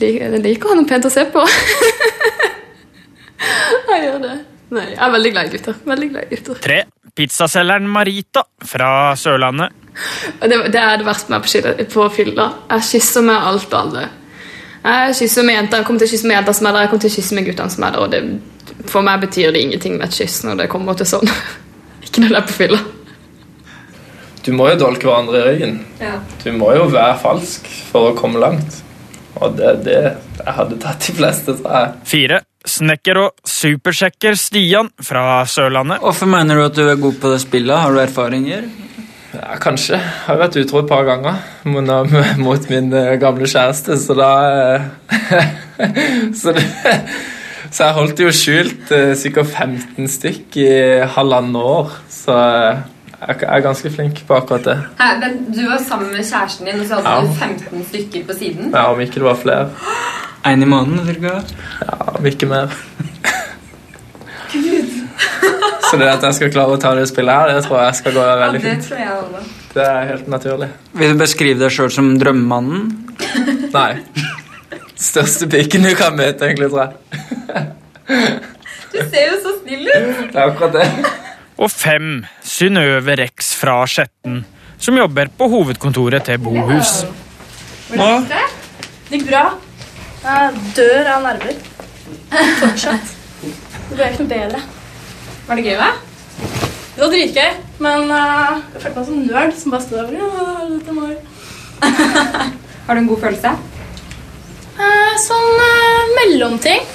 Jeg 0.03 0.43
liker 0.43 0.69
han 0.69 0.83
noe 0.83 0.89
pent 0.91 1.07
å 1.07 1.13
se 1.13 1.23
på. 1.33 1.41
jeg 3.89 4.03
gjør 4.05 4.21
det. 4.27 4.35
Nei, 4.75 4.89
jeg 4.91 5.01
er 5.07 5.17
veldig 5.17 5.33
glad 5.33 5.49
i 5.49 5.55
gutter. 5.55 5.81
Veldig 5.89 6.11
glad 6.11 6.27
i 6.27 6.35
gutter. 6.35 6.61
Tre. 6.67 6.79
Pizzaselgeren 7.15 7.87
Marita 7.89 8.43
fra 8.67 8.89
Sørlandet. 9.19 9.71
Det, 10.41 10.57
det 10.73 10.79
er 10.81 10.97
det 10.99 11.05
verste 11.07 11.31
med 11.31 11.43
på, 11.45 11.47
skille- 11.53 11.85
på 11.93 12.07
fylla. 12.11 12.49
Jeg 12.73 12.87
kysser 12.91 13.23
med 13.23 13.35
alt 13.51 13.71
og 13.73 13.79
alle. 13.81 14.07
Jeg 14.85 15.15
kysser 15.17 15.45
med 15.47 15.55
jenter, 15.55 15.79
jeg 15.81 15.87
kommer 15.87 16.03
til 16.03 16.09
å 16.09 16.11
kysse 16.13 16.27
med 16.29 16.35
jenter 16.37 16.53
som 16.59 16.67
er 16.69 16.75
der, 16.75 16.83
jeg 16.85 16.89
kommer 16.91 17.05
til 17.05 17.13
å 17.13 17.15
kysse 17.15 17.37
med 17.37 17.47
guttene 17.47 17.73
som 17.73 17.85
er 17.87 17.95
der. 17.95 18.03
Og 18.03 18.11
det, 18.11 18.81
for 18.91 19.05
meg 19.07 19.23
betyr 19.23 19.55
det 19.55 19.61
ingenting 19.65 19.95
med 19.97 20.09
et 20.09 20.17
kyss 20.19 20.41
når 20.45 20.59
det 20.61 20.67
kommer 20.73 20.99
til 20.99 21.07
sånn. 21.09 21.31
Ikke 22.05 22.21
når 22.25 22.35
det 22.35 22.41
er 22.41 22.49
på 22.51 22.57
fylla. 22.59 22.81
Du 24.45 24.51
må 24.53 24.67
jo 24.69 24.75
dolke 24.77 25.07
hverandre 25.09 25.39
i 25.41 25.45
ryggen. 25.47 25.79
Ja. 26.03 26.19
Du 26.43 26.51
må 26.53 26.67
jo 26.77 26.83
være 26.93 27.15
falsk 27.23 27.65
for 27.89 28.11
å 28.11 28.17
komme 28.19 28.37
langt. 28.43 28.81
Og 29.41 29.55
det 29.57 29.65
er 29.71 29.79
det 29.87 29.95
jeg 30.43 30.53
hadde 30.59 30.77
tatt 30.83 31.07
de 31.07 31.15
fleste, 31.17 31.55
tror 31.57 31.73
jeg. 31.79 31.95
Fire. 32.11 32.37
Snekker 32.65 33.19
og 33.21 33.35
supersjekker 33.45 34.33
Stian 34.39 34.89
fra 35.05 35.43
Sørlandet. 35.49 35.99
Hvorfor 36.01 36.29
mener 36.31 36.57
du 36.57 36.63
at 36.65 36.75
du 36.77 36.83
er 36.89 36.97
god 37.01 37.19
på 37.21 37.29
det 37.35 37.41
spillet? 37.43 37.77
Har 37.77 37.93
du 37.93 37.99
erfaringer? 38.01 38.65
Ja, 39.35 39.57
kanskje. 39.61 39.97
Jeg 39.99 40.25
har 40.29 40.39
vært 40.39 40.55
utro 40.61 40.79
et 40.81 40.87
par 40.89 41.03
ganger 41.05 41.41
mot, 41.67 42.65
min 42.71 42.87
eh, 42.95 43.15
gamle 43.21 43.49
kjæreste, 43.51 43.97
så 43.99 44.15
da 44.17 44.29
eh, 44.47 45.49
så, 46.39 46.53
det, 46.55 46.63
så 47.69 47.89
jeg 47.89 47.97
holdt 47.99 48.15
det 48.17 48.25
jo 48.29 48.33
skjult 48.39 48.85
ca. 48.89 49.01
sikkert 49.19 49.51
15 49.51 50.07
stykk 50.15 50.57
i 50.63 50.69
halvannet 51.17 51.59
år. 51.75 51.91
Så 52.09 52.33
eh, 52.39 52.83
jeg 53.25 53.43
er 53.49 53.65
ganske 53.67 53.91
flink 53.91 54.23
på 54.27 54.39
akkurat 54.39 54.65
det. 54.71 54.77
Hæ, 55.01 55.11
men 55.21 55.37
du 55.51 55.61
var 55.67 55.83
sammen 55.83 56.15
med 56.15 56.23
kjæresten 56.25 56.71
din, 56.71 56.79
og 56.81 56.87
så 56.89 57.01
hadde 57.01 57.13
Ja. 57.13 57.21
du 57.27 57.35
15 57.43 57.85
stykker 57.91 58.25
på 58.31 58.39
siden? 58.39 58.71
Ja, 58.73 58.87
Om 58.95 59.03
ikke 59.05 59.19
det 59.21 59.27
var 59.29 59.41
flere. 59.43 59.67
En 60.45 60.61
i 60.61 60.65
måneden, 60.69 61.05
cirka? 61.07 61.31
Ja, 61.81 61.95
om 62.19 62.25
ikke 62.29 62.47
mer. 62.49 62.73
Gud. 64.53 64.91
Så 65.89 65.97
det 66.01 66.07
at 66.09 66.23
jeg 66.25 66.37
skal 66.37 66.51
klare 66.53 66.75
å 66.75 66.81
ta 66.81 66.91
det 66.97 67.05
spillet 67.09 67.33
her, 67.33 67.51
det 67.55 67.65
tror 67.65 67.81
jeg 67.83 67.97
skal 67.99 68.15
gå 68.15 68.23
Ja, 68.25 68.35
veldig 68.41 68.61
det 68.61 68.71
fint. 68.71 68.87
tror 68.89 69.01
jeg 69.01 69.15
også. 69.19 69.43
Det 69.75 69.85
er 69.85 70.07
helt 70.11 70.27
naturlig. 70.31 70.69
Vil 71.01 71.11
du 71.13 71.19
beskrive 71.19 71.59
deg 71.65 71.73
sjøl 71.75 71.91
som 71.93 72.13
drømmemannen? 72.21 72.85
Nei. 73.75 73.91
Største 74.95 75.49
piken 75.51 75.83
du 75.85 75.91
kan 75.99 76.15
møte, 76.17 76.47
egentlig, 76.47 76.69
tror 76.71 76.87
jeg. 76.87 77.67
Du 78.95 78.99
ser 79.11 79.25
jo 79.33 79.37
så 79.43 79.53
snill 79.59 79.89
ut. 79.89 80.21
Det 80.31 80.39
er 80.39 80.45
akkurat 80.45 80.77
det. 80.77 81.13
Og 81.59 81.71
fem. 81.71 82.09
Synnøve 82.45 83.17
Rex 83.19 83.51
fra 83.59 83.81
Skjetten, 83.89 84.43
som 84.81 84.97
jobber 84.99 85.29
på 85.37 85.49
hovedkontoret 85.51 86.25
til 86.29 86.39
Bohus. 86.43 87.01
Hvordan 87.91 88.23
gikk 88.23 88.31
det? 88.31 88.45
Det 89.09 89.19
gikk 89.19 89.27
bra. 89.29 89.43
Jeg 90.25 90.61
dør 90.73 91.07
av 91.13 91.25
nerver. 91.27 91.57
Fortsatt. 92.57 93.11
Det 93.43 93.93
ble 93.93 94.07
ikke 94.09 94.23
noe 94.23 94.31
bedre. 94.31 94.61
Var 95.45 95.59
det 95.59 95.65
gøy, 95.67 95.75
da? 95.77 95.89
Det 96.95 97.03
var 97.03 97.11
dritgøy, 97.11 97.57
men 97.85 98.09
uh, 98.09 98.55
jeg 98.73 98.81
følte 98.81 98.95
meg 98.95 99.05
som 99.05 99.19
en 99.19 99.27
nerd 99.27 99.53
som 99.59 99.75
bare 99.75 99.85
stod 99.85 99.99
der. 99.99 100.15
Ja, 100.17 100.55
dette 100.71 100.95
meg. 100.95 101.19
Har 102.87 102.97
du 102.97 103.01
en 103.03 103.09
god 103.11 103.21
følelse? 103.25 103.51
Uh, 104.79 105.13
sånn 105.21 105.61
uh, 105.61 106.15
mellomting. 106.17 106.89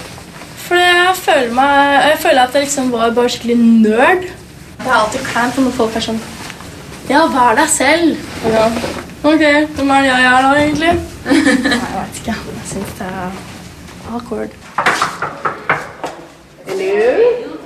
For 0.65 0.81
jeg 0.83 1.15
føler, 1.21 1.55
meg, 1.55 1.95
jeg 2.09 2.19
føler 2.25 2.43
at 2.43 2.59
jeg 2.59 2.67
liksom 2.67 2.91
var 2.97 3.15
bare 3.15 3.35
skikkelig 3.37 3.59
nerd. 3.61 4.27
Det 4.81 4.89
er 4.89 4.97
alltid 4.97 5.31
kleint 5.31 5.63
når 5.63 5.79
folk 5.79 6.01
er 6.01 6.07
sånn 6.09 6.21
Ja, 7.13 7.23
vær 7.31 7.55
deg 7.63 7.71
selv. 7.71 8.29
Ja. 8.49 8.67
Ok, 9.21 9.47
hvem 9.77 9.95
er 9.95 10.07
det 10.09 10.11
jeg 10.11 10.29
er 10.33 10.47
da, 10.49 10.53
egentlig? 10.65 10.99
Nei, 11.25 11.35
jeg 11.37 12.01
vet 12.01 12.21
ikke. 12.21 12.35
Jeg 12.57 12.67
syns 12.73 12.93
det 12.99 13.07
er 13.07 13.31
awkward. 14.15 14.51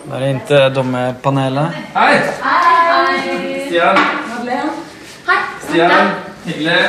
Da 0.04 0.16
er 0.16 0.20
det 0.20 0.30
inn 0.30 0.40
til 0.48 0.64
dommerpanelet. 0.74 1.68
Hei! 1.94 2.14
Hei! 2.44 3.14
Stian. 3.66 3.98
Hei. 5.28 5.38
Stian. 5.68 6.10
Hyggelig. 6.46 6.80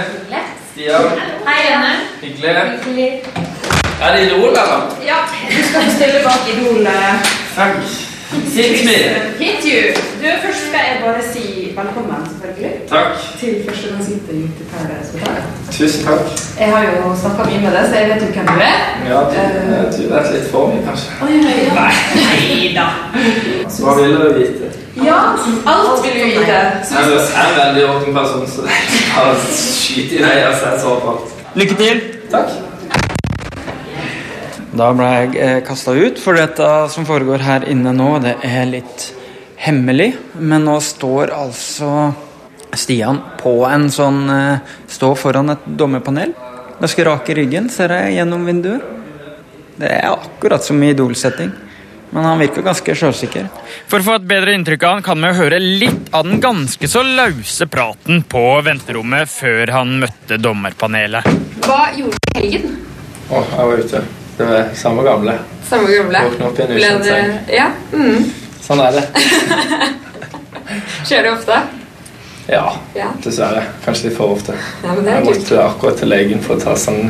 Stian. 0.71 1.05
Hei, 1.47 1.59
Jenny. 1.69 1.93
Hyggelig. 2.21 2.55
Hyggelig. 2.85 3.11
Er 4.01 4.15
det 4.15 4.25
Idol, 4.25 4.49
eller? 4.49 4.81
Ja, 5.07 5.21
du 5.49 5.61
skal 5.69 5.91
stille 5.95 6.19
bak 6.25 6.49
idolet. 6.51 7.31
Takk. 7.55 7.75
Hit 8.55 8.85
me. 8.87 8.97
Hit 9.39 9.63
you. 9.69 9.93
Du, 10.21 10.27
først 10.43 10.61
skal 10.67 10.83
jeg 10.89 10.97
bare 11.05 11.23
si 11.33 11.45
velkommen, 11.77 12.27
selvfølgelig. 12.29 12.74
Takk. 12.89 13.17
Til 13.39 13.55
førstegangsintervju 13.65 14.47
til 14.57 14.65
Paradise 14.71 15.11
Hotel. 15.13 15.43
Tusen 15.71 16.05
takk. 16.05 16.27
Jeg 16.59 16.69
har 16.73 16.83
jo 16.85 17.15
snakka 17.21 17.47
mye 17.49 17.61
med 17.63 17.71
deg, 17.77 17.87
så 17.89 17.95
jeg 17.99 18.09
vet 18.11 18.21
jo 18.25 18.27
hvem 18.35 18.45
du 18.51 18.61
er. 18.65 18.83
Ja, 19.09 19.21
du, 19.31 19.39
du 19.97 20.03
vet 20.13 20.29
litt 20.35 20.47
for 20.51 20.69
mye, 20.71 20.83
kanskje. 20.85 21.07
Oi, 21.25 21.33
ja. 21.65 21.87
Nei 22.19 22.69
da. 22.77 22.85
Hva 23.79 23.95
vil 23.99 24.13
du 24.21 24.27
vite? 24.37 24.69
Ja, 25.01 25.17
alt 25.73 26.05
vil 26.05 26.13
du 26.19 26.27
vite. 26.29 26.45
Jeg 26.45 27.17
er 27.17 27.49
en 27.49 27.57
veldig 27.59 27.87
åpen 27.89 28.15
person, 28.19 28.45
så 28.53 28.67
bare 29.15 29.33
skyt 29.49 30.13
i 30.13 30.21
deg. 30.21 30.37
Jeg 30.43 30.61
ser 30.61 30.79
så 30.85 30.95
på 31.01 31.15
alt. 31.15 31.35
Lykke 31.57 31.79
til. 31.81 32.01
Takk. 32.31 32.53
Da 34.75 34.89
ble 34.91 35.07
jeg 35.07 35.35
eh, 35.39 35.59
kasta 35.63 35.93
ut, 35.95 36.19
for 36.19 36.35
dette 36.35 36.69
som 36.91 37.07
foregår 37.07 37.43
her 37.47 37.65
inne 37.71 37.93
nå, 37.95 38.09
det 38.23 38.35
er 38.43 38.65
litt 38.67 39.09
hemmelig. 39.63 40.11
Men 40.35 40.67
nå 40.67 40.77
står 40.83 41.31
altså 41.35 41.91
Stian 42.79 43.21
på 43.41 43.57
en 43.69 43.89
sånn 43.93 44.23
Stå 44.91 45.13
foran 45.19 45.53
et 45.53 45.65
dommerpanel. 45.65 46.33
Ganske 46.79 47.05
rak 47.07 47.29
i 47.31 47.35
ryggen, 47.39 47.69
ser 47.71 47.93
jeg 47.95 48.17
gjennom 48.17 48.43
vinduet. 48.47 48.83
Det 49.75 49.91
er 49.91 50.11
akkurat 50.11 50.63
som 50.63 50.81
i 50.83 50.89
Idol-setting. 50.93 51.51
Men 52.09 52.23
han 52.23 52.39
virker 52.39 52.63
ganske 52.63 52.95
sjølsikker. 52.95 53.47
For 53.91 53.99
å 53.99 54.05
få 54.05 54.13
et 54.19 54.27
bedre 54.29 54.53
inntrykk 54.55 54.83
av 54.87 54.93
han 54.93 55.03
kan 55.03 55.19
vi 55.19 55.31
jo 55.31 55.37
høre 55.41 55.59
litt 55.59 56.11
av 56.15 56.27
den 56.27 56.39
ganske 56.43 56.87
så 56.87 57.03
lause 57.03 57.67
praten 57.67 58.21
på 58.31 58.43
venterommet 58.63 59.31
før 59.31 59.73
han 59.75 59.97
møtte 60.03 60.37
dommerpanelet. 60.39 61.27
Hva 61.65 61.81
gjorde 61.97 62.21
du 62.21 62.31
i 62.31 62.37
helgen? 62.39 62.77
Å, 63.27 63.41
jeg 63.41 63.71
var 63.71 63.83
ute. 63.83 64.03
Det 64.37 64.47
var 64.51 64.71
samme 64.79 65.03
gamle. 65.03 65.37
Samme 65.67 65.91
gamle. 65.91 66.23
Våkne 66.29 66.49
opp 66.49 66.59
i 66.59 66.65
en 66.65 66.75
ukjent 66.77 67.09
seng. 67.09 67.33
Ja. 67.51 67.67
Mm. 67.91 68.29
Sånn 68.63 68.83
er 68.83 68.99
det. 68.99 69.05
Skjer 71.07 71.25
det 71.25 71.33
ofte? 71.35 71.59
Ja, 72.47 72.75
Ja. 72.93 73.07
dessverre. 73.23 73.63
Kanskje 73.85 74.09
litt 74.09 74.17
for 74.17 74.35
ofte. 74.35 74.53
Ja, 74.83 74.93
men 74.93 75.05
det 75.05 75.11
Jeg 75.11 75.25
måtte 75.25 75.63
akkurat 75.63 75.97
til 75.97 76.09
legen 76.09 76.41
for 76.41 76.55
å 76.55 76.61
ta 76.61 76.75
sånn 76.75 77.09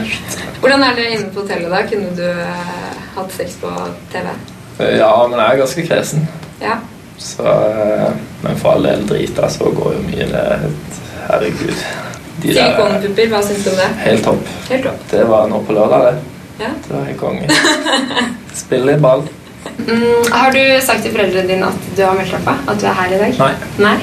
Hvordan 0.61 0.83
er 0.83 0.95
det 0.95 1.09
inne 1.11 1.29
på 1.33 1.41
hotellet 1.43 1.69
da? 1.71 1.81
Kunne 1.89 2.15
du 2.15 2.23
uh, 2.23 2.93
hatt 3.15 3.31
sex 3.35 3.57
på 3.61 3.71
TV? 4.13 4.27
Ja, 4.97 5.27
men 5.27 5.39
jeg 5.39 5.49
er 5.51 5.57
ganske 5.57 5.87
kresen. 5.87 6.27
Ja. 6.61 6.77
Så, 7.17 7.43
uh, 7.43 8.11
men 8.41 8.55
for 8.57 8.71
all 8.75 8.83
del 8.83 9.05
drita, 9.07 9.49
så 9.49 9.69
går 9.75 9.93
jo 9.93 10.01
mye 10.07 10.25
det 10.31 10.71
Herregud. 11.27 11.85
De 12.41 12.53
Silikonpupper, 12.53 13.29
hva 13.31 13.41
syns 13.43 13.63
du 13.63 13.69
om 13.71 13.77
det? 13.79 13.87
Helt 14.03 14.23
topp. 14.23 14.49
Helt 14.69 14.83
topp. 14.83 15.05
Det 15.11 15.23
var 15.29 15.47
nå 15.47 15.61
på 15.67 15.73
lørdag, 15.73 16.03
det. 16.11 16.65
Ja. 16.65 16.69
Det 16.87 16.93
var 16.95 17.05
helt 17.07 17.19
konge. 17.19 17.47
Spille 18.65 18.97
ball. 18.97 19.25
Mm, 19.75 20.23
har 20.31 20.51
du 20.53 20.59
sagt 20.81 21.01
til 21.03 21.11
foreldrene 21.11 21.49
dine 21.49 21.67
at 21.67 21.87
du 21.97 22.03
har 22.05 22.13
meldt 22.15 22.31
deg 22.31 22.43
på? 22.45 22.53
At 22.71 22.77
du 22.79 22.85
er 22.85 22.93
her 22.95 23.15
i 23.15 23.17
dag? 23.17 23.39
Nei. 23.41 23.49
Nei? 23.81 23.95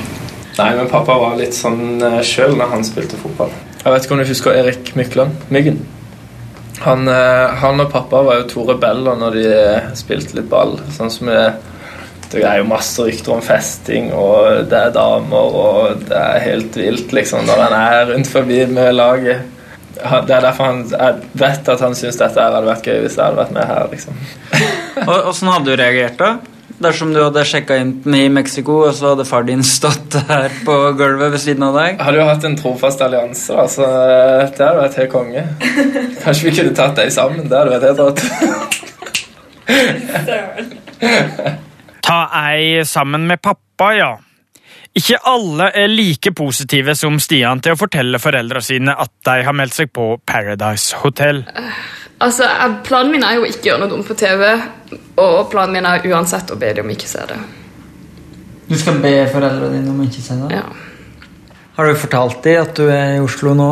Nei, 0.58 0.70
men 0.76 0.90
pappa 0.90 1.16
var 1.16 1.38
litt 1.40 1.56
sånn 1.56 2.02
sjøl 2.26 2.58
når 2.58 2.74
han 2.74 2.84
spilte 2.84 3.16
fotball. 3.20 3.52
Jeg 3.82 3.94
vet 3.94 4.04
ikke 4.04 4.14
om 4.14 4.20
du 4.22 4.28
husker 4.28 4.54
Erik 4.60 4.92
Mykland? 4.98 5.46
Myggen? 5.50 5.80
Han, 6.82 7.08
eh, 7.08 7.54
han 7.62 7.80
og 7.82 7.92
pappa 7.92 8.22
var 8.26 8.40
jo 8.40 8.48
to 8.50 8.64
rebeller 8.66 9.18
når 9.18 9.36
de 9.36 9.44
eh, 9.50 9.88
spilte 9.98 10.38
litt 10.38 10.48
ball. 10.50 10.76
Sånn 10.94 11.10
som 11.14 11.30
det, 11.30 11.44
det 12.32 12.42
er 12.42 12.60
jo 12.60 12.68
masse 12.70 13.04
rykter 13.06 13.36
om 13.36 13.42
festing, 13.44 14.10
og 14.16 14.68
det 14.70 14.78
er 14.88 14.94
damer, 14.94 15.58
og 15.62 16.04
det 16.08 16.18
er 16.18 16.46
helt 16.46 16.78
vilt 16.78 17.14
liksom 17.14 17.46
når 17.46 17.66
han 17.66 17.76
er 17.78 18.06
rundt 18.10 18.30
forbi 18.30 18.64
med 18.70 18.96
laget. 18.98 19.44
Det 19.92 20.34
er 20.34 20.46
derfor 20.46 20.70
han, 20.70 20.86
jeg 20.90 21.28
vet 21.38 21.68
at 21.70 21.82
han 21.84 21.94
syns 21.94 22.18
dette 22.18 22.42
hadde 22.42 22.64
vært 22.66 22.86
gøy 22.88 23.02
hvis 23.04 23.18
jeg 23.18 23.26
hadde 23.28 23.42
vært 23.42 23.54
med 23.54 23.68
her. 23.68 23.90
liksom. 23.92 24.22
Åssen 25.30 25.52
hadde 25.52 25.68
du 25.68 25.76
reagert 25.78 26.18
da? 26.18 26.32
Dersom 26.82 27.12
du 27.14 27.20
hadde 27.22 27.44
sjekka 27.46 27.76
inn 27.78 28.14
i 28.16 28.28
Mexico, 28.32 28.72
og 28.86 28.94
så 28.96 29.04
hadde 29.12 29.24
far 29.28 29.42
din 29.48 29.62
stått 29.76 30.12
her 30.28 30.48
på 30.66 30.74
gulvet 30.98 31.32
ved 31.34 31.40
siden 31.42 31.62
av 31.68 31.72
deg? 31.78 31.90
Hadde 32.02 32.18
jo 32.20 32.30
hatt 32.30 32.44
en 32.48 32.58
trofast 32.58 33.00
allianse, 33.04 33.48
da, 33.54 33.62
så 33.70 33.82
eh, 33.86 34.50
det 34.50 34.66
hadde 34.66 34.82
vært 34.82 34.98
helt 35.02 35.12
konge. 35.12 35.42
Kanskje 36.24 36.44
vi 36.48 36.52
kunne 36.58 36.74
tatt 36.78 36.94
dem 36.98 37.10
sammen. 37.14 37.42
Det 37.48 37.56
hadde 37.58 37.72
vært 37.76 37.86
helt 37.90 38.02
rått. 38.02 38.20
Ta 42.02 42.18
ei 42.48 42.84
sammen 42.86 43.22
med 43.30 43.38
pappa, 43.42 43.88
ja. 43.96 44.12
Ikke 44.92 45.16
alle 45.24 45.70
er 45.72 45.88
like 45.88 46.34
positive 46.36 46.92
som 46.98 47.16
Stian 47.22 47.60
til 47.64 47.72
å 47.72 47.78
fortelle 47.80 48.18
foreldra 48.20 48.60
sine 48.64 48.92
at 48.92 49.12
de 49.24 49.42
har 49.46 49.54
meldt 49.56 49.74
seg 49.78 49.88
på 49.94 50.18
Paradise 50.28 50.96
Hotel. 51.00 51.44
Altså, 52.22 52.46
Planen 52.86 53.10
min 53.14 53.24
er 53.26 53.40
jo 53.40 53.48
ikke 53.48 53.66
å 53.66 53.70
gjøre 53.72 53.82
noe 53.82 53.90
dumt 53.90 54.06
på 54.06 54.16
TV, 54.18 54.46
og 55.18 55.50
planen 55.50 55.74
min 55.76 55.88
er 55.88 56.06
uansett 56.12 56.52
å 56.54 56.58
be 56.60 56.70
dem 56.76 56.86
om 56.86 56.94
ikke 56.94 57.10
se 57.10 57.24
det. 57.28 57.40
Du 58.68 58.78
skal 58.78 59.02
be 59.02 59.12
foreldrene 59.32 59.74
dine 59.74 59.90
om 59.92 60.00
ikke 60.04 60.22
se 60.24 60.38
det? 60.44 60.60
Ja. 60.60 60.64
Har 61.76 61.88
du 61.88 61.96
fortalt 61.96 62.42
dem 62.44 62.62
at 62.62 62.76
du 62.76 62.86
er 62.86 63.16
i 63.16 63.20
Oslo 63.24 63.54
nå? 63.56 63.68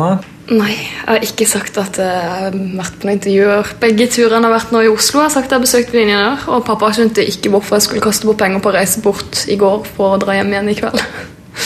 Nei, 0.51 0.73
jeg 0.73 1.05
har 1.07 1.23
ikke 1.23 1.45
sagt 1.47 1.77
at 1.79 1.99
jeg 2.01 2.23
har 2.27 2.55
vært 2.75 2.97
på 2.99 3.07
noen 3.07 3.15
intervjuer. 3.15 3.69
Begge 3.79 4.07
turene 4.11 4.49
har 4.49 4.55
vært 4.55 4.73
nå 4.75 4.81
i 4.83 4.89
Oslo. 4.91 5.21
Jeg 5.21 5.29
har 5.29 5.35
sagt 5.35 5.47
at 5.47 5.53
jeg 5.53 5.59
har 5.59 5.67
besøkt 5.67 5.93
venninner, 5.95 6.43
og 6.51 6.65
pappa 6.67 6.89
skjønte 6.97 7.23
ikke 7.29 7.53
hvorfor 7.53 7.77
jeg 7.77 7.85
skulle 7.87 8.03
kaste 8.03 8.27
bort 8.27 8.41
penger 8.41 8.63
på 8.63 8.71
å 8.71 8.75
reise 8.75 9.03
bort 9.05 9.45
i 9.47 9.57
går 9.61 9.85
for 9.95 10.17
å 10.17 10.21
dra 10.21 10.35
hjem 10.35 10.51
igjen 10.51 10.73
i 10.73 10.77
kveld. 10.81 11.05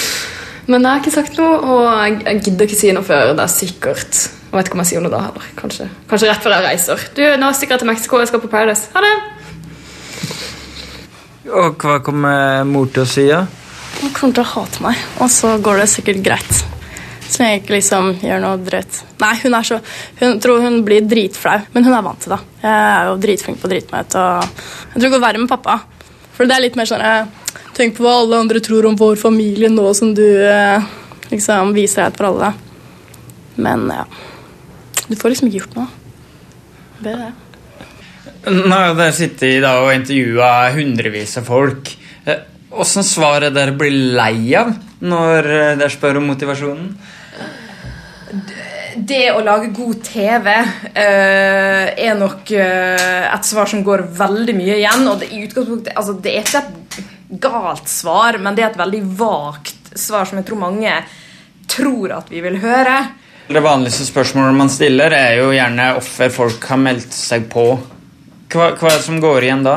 Men 0.70 0.86
jeg 0.86 0.92
har 0.92 1.02
ikke 1.02 1.16
sagt 1.16 1.40
noe, 1.40 1.58
og 1.62 1.82
jeg, 1.88 2.20
jeg 2.28 2.44
gidder 2.46 2.70
ikke 2.70 2.82
si 2.84 2.94
noe 2.94 3.08
før 3.08 3.34
det 3.34 3.46
er 3.46 3.54
sikkert. 3.56 4.22
Jeg 4.56 4.62
vet 4.62 4.70
ikke 4.70 4.78
om 4.78 4.82
jeg 4.86 4.88
sier 4.88 5.02
noe 5.04 5.12
da 5.12 5.20
heller. 5.20 5.48
Kanskje, 5.60 5.86
Kanskje 6.08 6.28
rett 6.30 6.46
før 6.46 6.54
jeg 6.56 6.64
reiser. 6.64 7.02
Du, 7.12 7.22
nå 7.42 7.48
stikker 7.52 7.76
jeg 7.76 7.82
til 7.82 7.90
Mexico, 7.90 8.20
jeg 8.24 8.30
skal 8.30 8.40
på 8.40 8.48
Paradise. 8.54 8.88
Ha 8.94 9.02
det! 9.04 9.16
Og 11.52 11.76
hva 11.84 11.98
kommer 12.00 12.62
mor 12.70 12.86
til 12.88 13.04
å 13.04 13.10
si? 13.10 13.26
da? 13.28 13.42
Hun 14.00 14.14
kommer 14.16 14.38
til 14.38 14.46
å 14.46 14.48
hate 14.54 14.86
meg, 14.86 15.02
og 15.20 15.28
så 15.36 15.58
går 15.60 15.82
det 15.82 15.90
sikkert 15.92 16.22
greit. 16.24 16.62
Så 17.26 17.44
jeg 17.44 17.66
ikke 17.66 17.74
liksom 17.76 18.14
gjør 18.24 18.40
noe 18.46 18.62
drøyt. 18.64 19.02
Nei, 19.20 19.34
hun 19.42 19.58
er 19.60 19.68
så 19.68 19.82
Hun 20.22 20.40
tror 20.40 20.64
hun 20.64 20.78
blir 20.88 21.04
dritflau, 21.04 21.58
men 21.74 21.88
hun 21.90 21.96
er 21.98 22.06
vant 22.06 22.24
til 22.24 22.32
det. 22.38 22.38
Jeg 22.62 22.76
er 22.76 23.10
jo 23.10 23.18
dritflink 23.26 23.60
på 23.60 23.68
å 23.68 23.72
drite 23.74 23.92
meg 23.92 24.06
ut, 24.08 24.16
og 24.22 24.46
jeg 24.46 24.94
tror 24.94 25.04
det 25.04 25.10
går 25.18 25.26
verre 25.26 25.42
med 25.42 25.52
pappa. 25.52 25.76
For 26.38 26.48
det 26.48 26.56
er 26.56 26.64
litt 26.64 26.80
mer 26.80 26.88
sånn 26.88 27.04
eh, 27.04 27.26
Tenk 27.76 27.98
på 27.98 28.06
hva 28.06 28.22
alle 28.22 28.40
andre 28.40 28.62
tror 28.64 28.86
om 28.88 28.96
vår 28.96 29.18
familie 29.20 29.68
nå 29.68 29.90
som 30.00 30.14
du 30.16 30.24
eh, 30.24 30.80
liksom 31.28 31.76
viser 31.76 32.06
deg 32.06 32.16
for 32.16 32.30
alle. 32.30 32.54
Men 33.60 33.84
ja 33.92 34.08
Du 35.08 35.16
får 35.16 35.34
liksom 35.34 35.50
ikke 35.50 35.64
gjort 35.64 35.78
noe. 35.78 35.88
Det 37.04 37.14
er 37.14 37.24
det. 37.26 37.34
Nå 38.46 38.74
har 38.74 38.94
dere 38.98 39.14
sittet 39.14 39.48
i 39.58 39.62
dag 39.62 39.84
og 39.84 39.94
intervjua 39.94 40.52
hundrevis 40.76 41.38
av 41.42 41.48
folk. 41.50 41.92
Eh, 42.26 42.44
Åssen 42.76 43.06
svaret 43.08 43.54
dere 43.56 43.76
blir 43.78 43.94
lei 44.18 44.52
av 44.58 44.74
når 45.06 45.48
eh, 45.48 45.76
dere 45.80 45.92
spør 45.94 46.20
om 46.20 46.30
motivasjonen? 46.32 46.90
Det 48.96 49.26
å 49.32 49.42
lage 49.44 49.74
god 49.76 50.00
TV 50.08 50.50
eh, 50.56 51.86
er 52.08 52.16
nok 52.20 52.52
eh, 52.56 53.26
et 53.28 53.48
svar 53.48 53.70
som 53.70 53.84
går 53.86 54.06
veldig 54.18 54.56
mye 54.58 54.80
igjen. 54.80 55.06
Og 55.12 55.22
det, 55.22 55.30
i 55.32 55.44
utgangspunktet, 55.46 55.94
altså, 55.96 56.16
det 56.24 56.34
er 56.34 56.48
ikke 56.48 56.64
et 56.64 57.40
galt 57.44 57.92
svar, 57.92 58.40
men 58.42 58.56
det 58.56 58.66
er 58.66 58.72
et 58.72 58.82
veldig 58.82 59.04
vagt 59.20 59.94
svar 60.00 60.28
som 60.28 60.40
jeg 60.40 60.48
tror 60.50 60.64
mange 60.64 60.96
tror 61.72 62.18
at 62.18 62.32
vi 62.32 62.44
vil 62.46 62.60
høre. 62.64 62.98
Det 63.46 63.62
vanligste 63.62 64.08
spørsmålet 64.08 64.56
man 64.58 64.72
stiller, 64.74 65.14
er 65.14 65.36
jo 65.38 65.52
gjerne 65.54 65.92
offer 66.00 66.32
folk 66.34 66.64
har 66.66 66.80
meldt 66.82 67.14
seg 67.14 67.46
på. 67.52 67.68
Hva, 68.50 68.72
hva 68.80 68.90
er 68.90 68.98
det 68.98 69.06
som 69.06 69.20
går 69.22 69.46
igjen 69.46 69.62
da? 69.66 69.76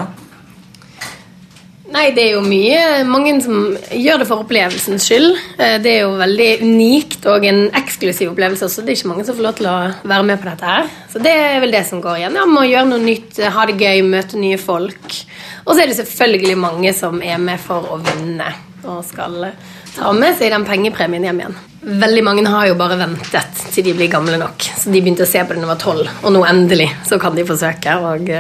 Nei, 1.89 2.11
det 2.13 2.21
er 2.21 2.35
jo 2.35 2.43
mye 2.45 3.05
Mange 3.09 3.31
som 3.41 3.71
gjør 3.97 4.21
det 4.21 4.27
for 4.29 4.43
opplevelsens 4.45 5.07
skyld. 5.09 5.31
Eh, 5.57 5.79
Det 5.85 5.93
er 5.95 6.03
jo 6.05 6.19
veldig 6.21 6.49
unikt 6.63 7.25
og 7.33 7.47
en 7.49 7.63
eksklusiv 7.77 8.33
opplevelse 8.35 8.67
også. 8.69 8.85
Det 8.85 8.93
er 8.93 8.99
ikke 9.01 9.13
mange 9.13 9.25
som 9.25 9.37
får 9.39 9.47
lov 9.47 9.57
til 9.61 9.71
å 9.71 9.77
være 10.05 10.27
med 10.31 10.41
på 10.43 10.51
dette 10.51 10.69
her. 10.69 10.91
Så 11.13 11.23
det 11.25 11.33
er 11.33 11.61
vel 11.65 11.73
det 11.73 11.85
som 11.89 12.03
går 12.05 12.21
igjen. 12.21 12.37
Ja, 12.41 12.45
Må 12.49 12.65
gjøre 12.69 12.91
noe 12.93 13.05
nytt, 13.05 13.41
ha 13.41 13.67
det 13.69 13.79
gøy, 13.81 14.03
møte 14.05 14.41
nye 14.41 14.61
folk. 14.61 15.19
Og 15.65 15.75
så 15.75 15.83
er 15.83 15.91
det 15.91 15.99
selvfølgelig 16.01 16.59
mange 16.61 16.93
som 16.97 17.21
er 17.25 17.41
med 17.41 17.61
for 17.61 17.89
å 17.93 18.01
vinne 18.05 18.53
og 18.85 19.01
skal 19.05 19.49
ta 19.97 20.13
med 20.17 20.37
seg 20.39 20.53
den 20.53 20.65
pengepremien 20.69 21.25
hjem 21.29 21.41
igjen. 21.43 21.57
Veldig 21.79 22.23
mange 22.27 22.51
har 22.51 22.67
jo 22.69 22.75
bare 22.79 22.99
ventet 23.01 23.53
til 23.73 23.85
de 23.87 23.93
blir 23.97 24.11
gamle 24.13 24.37
nok. 24.41 24.59
Så 24.77 24.91
de 24.93 25.01
begynte 25.01 25.25
å 25.25 25.31
se 25.31 25.41
på 25.41 25.55
det 25.55 25.61
da 25.61 25.65
de 25.67 25.71
var 25.71 25.83
tolv, 25.83 26.07
og 26.23 26.31
nå 26.35 26.41
endelig 26.49 26.89
så 27.07 27.15
kan 27.23 27.37
de 27.37 27.49
forsøke. 27.49 27.91
Og 28.11 28.23
uh... 28.29 28.35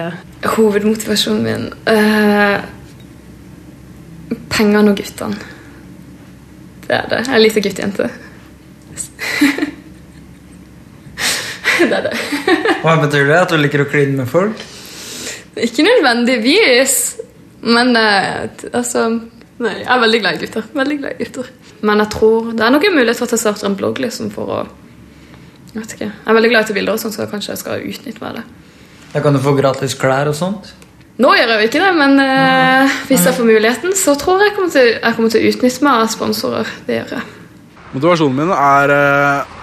Hovedmotivasjonen 0.57 1.43
min 1.43 1.64
uh, 1.90 2.59
Pengene 4.52 4.90
og 4.93 4.97
guttene. 4.99 5.37
Det 6.88 6.97
er 6.97 7.07
det. 7.11 7.19
Jeg 7.26 7.35
er 7.37 7.45
lite 7.45 7.61
guttejente. 7.62 8.05
det 11.88 11.97
er 11.99 12.02
det. 12.09 12.17
Hva 12.83 12.93
betyr 13.05 13.25
det? 13.28 13.38
At 13.38 13.50
du 13.52 13.57
liker 13.61 13.81
å 13.85 13.90
kline 13.90 14.14
med 14.19 14.28
folk? 14.31 14.57
Ikke 15.59 15.83
nødvendigvis, 15.87 16.95
men 17.67 17.88
uh, 17.97 18.02
altså 18.73 19.00
Nei, 19.59 19.75
jeg 19.81 19.91
er 19.91 20.03
veldig 20.05 20.21
glad 20.23 20.37
i 20.37 20.43
gutter. 20.45 20.67
Veldig 20.79 20.97
glad 21.00 21.15
i 21.15 21.25
gutter. 21.25 21.49
Men 21.88 22.03
jeg 22.05 22.11
tror 22.15 22.50
det 22.53 22.65
er 22.67 22.75
nok 22.75 22.85
en 22.87 22.95
mulighet 22.95 23.19
for 23.19 23.27
at 23.27 23.35
jeg 23.35 23.43
starter 23.43 23.67
en 23.69 23.79
blogg 23.79 24.03
liksom 24.03 24.31
for 24.35 24.53
å 24.55 24.59
Jeg 25.69 25.83
vet 25.83 25.95
ikke. 25.95 26.07
Jeg 26.09 26.31
er 26.31 26.37
veldig 26.37 26.50
glad 26.50 26.62
i 26.62 26.65
å 26.65 26.69
ta 26.69 26.75
bilder, 26.79 26.97
og 26.97 27.03
sånn, 27.03 27.12
så 27.12 27.27
kanskje 27.29 27.50
jeg 27.53 27.61
skal 27.61 27.83
utnytte 27.85 28.23
meg 28.23 28.29
av 28.31 28.37
det. 28.38 28.45
Da 29.12 29.21
kan 29.25 29.37
du 29.37 29.41
få 29.45 29.53
gratis 29.59 29.97
klær 30.00 30.31
og 30.31 30.37
sånt. 30.38 30.71
Nå 31.19 31.33
gjør 31.35 31.50
jeg 31.50 31.61
jo 31.61 31.69
ikke 31.69 31.83
det, 31.83 31.91
men 31.99 32.23
eh, 32.23 32.97
hvis 33.09 33.27
jeg 33.27 33.35
får 33.37 33.47
muligheten, 33.49 33.95
så 33.99 34.15
tror 34.19 34.41
jeg 34.41 34.52
jeg 34.52 34.56
kommer 34.56 34.73
til, 34.73 34.91
jeg 34.95 35.17
kommer 35.17 35.35
til 35.35 35.43
å 35.43 35.50
utnytte 35.50 35.85
meg 35.85 36.02
av 36.04 36.11
sponsorer. 36.15 36.73
Det 36.87 36.99
gjør 37.00 37.15
jeg. 37.19 37.25
Motivasjonen 37.93 38.39
min 38.39 38.52
er 38.54 38.95
eh, 38.95 39.56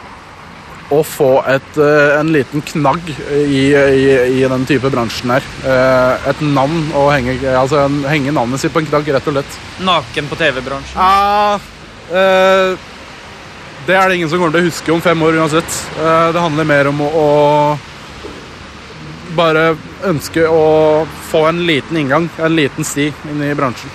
å 0.93 1.01
få 1.03 1.43
et, 1.49 1.77
eh, 1.81 2.19
en 2.19 2.31
liten 2.33 2.61
knagg 2.61 3.07
i, 3.31 3.73
i, 3.73 4.41
i 4.41 4.43
den 4.47 4.65
type 4.69 4.89
bransjen 4.93 5.33
her. 5.33 5.45
Eh, 5.65 6.29
et 6.29 6.43
navn 6.45 6.91
å 6.97 7.07
henge, 7.09 7.39
altså 7.57 7.85
en, 7.87 8.03
henge 8.09 8.33
navnet 8.35 8.61
sitt 8.61 8.73
på 8.73 8.83
en 8.83 8.89
knagg, 8.91 9.09
rett 9.15 9.29
og 9.31 9.37
slett. 9.37 9.57
Naken 9.85 10.29
på 10.29 10.37
TV-bransjen. 10.39 10.99
Ja, 10.99 11.59
eh, 12.11 12.77
det 13.85 13.97
er 13.97 14.09
det 14.09 14.15
ingen 14.19 14.29
som 14.29 14.39
kommer 14.39 14.53
til 14.53 14.65
å 14.65 14.69
huske 14.69 14.93
om 14.93 15.01
fem 15.01 15.25
år 15.25 15.41
uansett. 15.41 15.81
Eh, 15.97 16.31
det 16.35 16.45
handler 16.45 16.69
mer 16.69 16.93
om 16.93 17.01
å, 17.01 17.11
å 17.25 17.27
bare 19.35 19.71
ønske 20.05 20.45
å 20.47 21.05
få 21.31 21.47
en 21.49 21.65
liten 21.65 21.97
inngang, 21.97 22.29
en 22.37 22.55
liten 22.55 22.85
sti 22.85 23.09
inn 23.31 23.41
i 23.45 23.55
bransjen. 23.57 23.89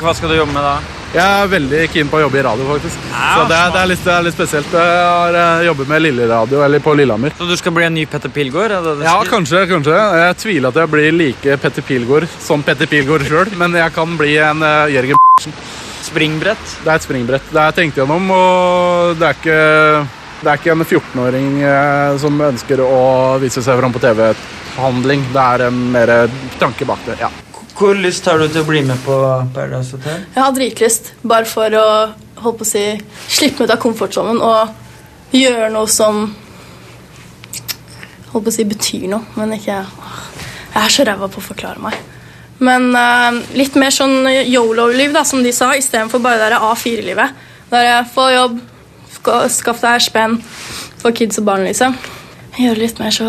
Hva 0.00 0.14
skal 0.16 0.30
du 0.32 0.36
jobbe 0.40 0.54
med 0.54 0.64
da? 0.64 0.99
Jeg 1.10 1.26
er 1.26 1.48
veldig 1.50 1.78
keen 1.90 2.06
på 2.06 2.20
å 2.20 2.22
jobbe 2.22 2.38
i 2.38 2.42
radio, 2.46 2.66
faktisk. 2.68 2.98
Ja, 3.10 3.30
Så 3.34 3.46
det 3.50 3.56
er, 3.58 3.70
det, 3.74 3.80
er 3.80 3.88
litt, 3.90 4.02
det 4.06 4.12
er 4.14 4.26
litt 4.28 4.36
spesielt. 4.36 4.74
Jeg 4.78 5.00
har 5.10 5.38
eh, 5.40 5.64
jobbet 5.66 5.90
med 5.90 6.04
Lilleradio, 6.04 6.60
eller 6.62 6.84
på 6.84 6.94
Lillehammer. 6.94 7.34
Så 7.34 7.48
du 7.50 7.54
skal 7.58 7.74
bli 7.74 7.86
en 7.88 7.96
ny 7.98 8.04
Petter 8.06 8.30
Pilgaard? 8.30 8.76
er 8.76 9.02
Ja, 9.02 9.16
kanskje. 9.26 9.64
kanskje. 9.72 9.96
Jeg 10.20 10.38
tviler 10.44 10.70
at 10.70 10.78
jeg 10.78 10.92
blir 10.94 11.10
like 11.16 11.58
Petter 11.64 11.82
Pilgaard 11.88 12.28
som 12.38 12.62
Petter 12.62 12.86
Pilgaard 12.86 13.26
sjøl, 13.26 13.50
men 13.58 13.74
jeg 13.80 13.96
kan 13.98 14.14
bli 14.20 14.36
en 14.38 14.62
uh, 14.62 14.86
Jørgen 14.92 15.18
Springbrett? 16.06 16.78
Det 16.84 16.88
er 16.94 16.94
et 16.94 17.04
springbrett. 17.08 17.50
Det 17.50 17.66
jeg 17.68 17.78
tenkt 17.80 17.98
gjennom, 18.00 18.30
og 18.30 19.18
det 19.18 19.26
er 19.32 19.36
ikke, 19.36 19.60
det 20.40 20.48
er 20.54 20.62
ikke 20.62 20.74
en 20.78 20.86
14-åring 20.86 21.52
eh, 21.66 22.16
som 22.22 22.40
ønsker 22.52 22.86
å 22.86 23.04
vise 23.42 23.66
seg 23.66 23.82
fram 23.82 23.98
på 23.98 24.06
TV-handling. 24.06 25.26
Det 25.34 25.46
er 25.58 25.66
en 25.72 25.86
mer 25.90 26.14
tanke 26.62 26.86
bak 26.86 27.02
det. 27.10 27.18
ja. 27.26 27.34
Hvor 27.80 27.96
lyst 27.96 28.26
har 28.28 28.36
du 28.36 28.44
til 28.44 28.60
å 28.60 28.68
bli 28.68 28.82
med 28.84 28.98
på 29.06 29.14
Paradise 29.54 29.96
Hotel? 29.96 30.26
Jeg 30.34 30.42
har 30.44 30.52
dritlyst, 30.52 31.06
bare 31.24 31.48
for 31.48 31.72
å 31.72 31.84
holdt 32.44 32.58
på 32.60 32.66
å 32.66 32.68
si, 32.68 32.82
slippe 33.24 33.62
meg 33.62 33.70
ut 33.70 33.72
av 33.72 33.80
komfortsonen 33.80 34.42
og 34.44 35.32
gjøre 35.32 35.70
noe 35.72 35.88
som 35.88 36.26
holdt 38.34 38.44
på 38.44 38.52
å 38.52 38.52
si 38.52 38.68
betyr 38.68 39.08
noe, 39.08 39.24
men 39.40 39.56
ikke 39.56 39.78
Jeg 39.80 40.82
er 40.84 40.92
så 40.92 41.08
ræva 41.08 41.26
på 41.32 41.40
å 41.40 41.46
forklare 41.48 41.80
meg. 41.82 41.96
Men 42.60 42.92
uh, 42.92 43.40
litt 43.56 43.74
mer 43.80 43.96
sånn 43.96 44.28
yolo-liv, 44.28 45.16
da, 45.16 45.24
som 45.24 45.40
de 45.42 45.50
sa, 45.50 45.72
istedenfor 45.72 46.20
bare 46.20 46.36
det 46.36 46.52
der 46.52 46.68
A4-livet. 46.68 47.42
Der 47.72 47.88
jeg 47.88 48.10
får 48.12 48.32
jobb, 48.36 48.60
skaff 49.56 49.80
deg 49.80 50.04
spenn, 50.04 50.36
for 51.00 51.16
kids 51.16 51.40
og 51.40 51.48
barn, 51.48 51.64
liksom. 51.64 51.96
Gjøre 52.60 52.82
litt 52.82 52.98
mer 53.00 53.14
så 53.14 53.26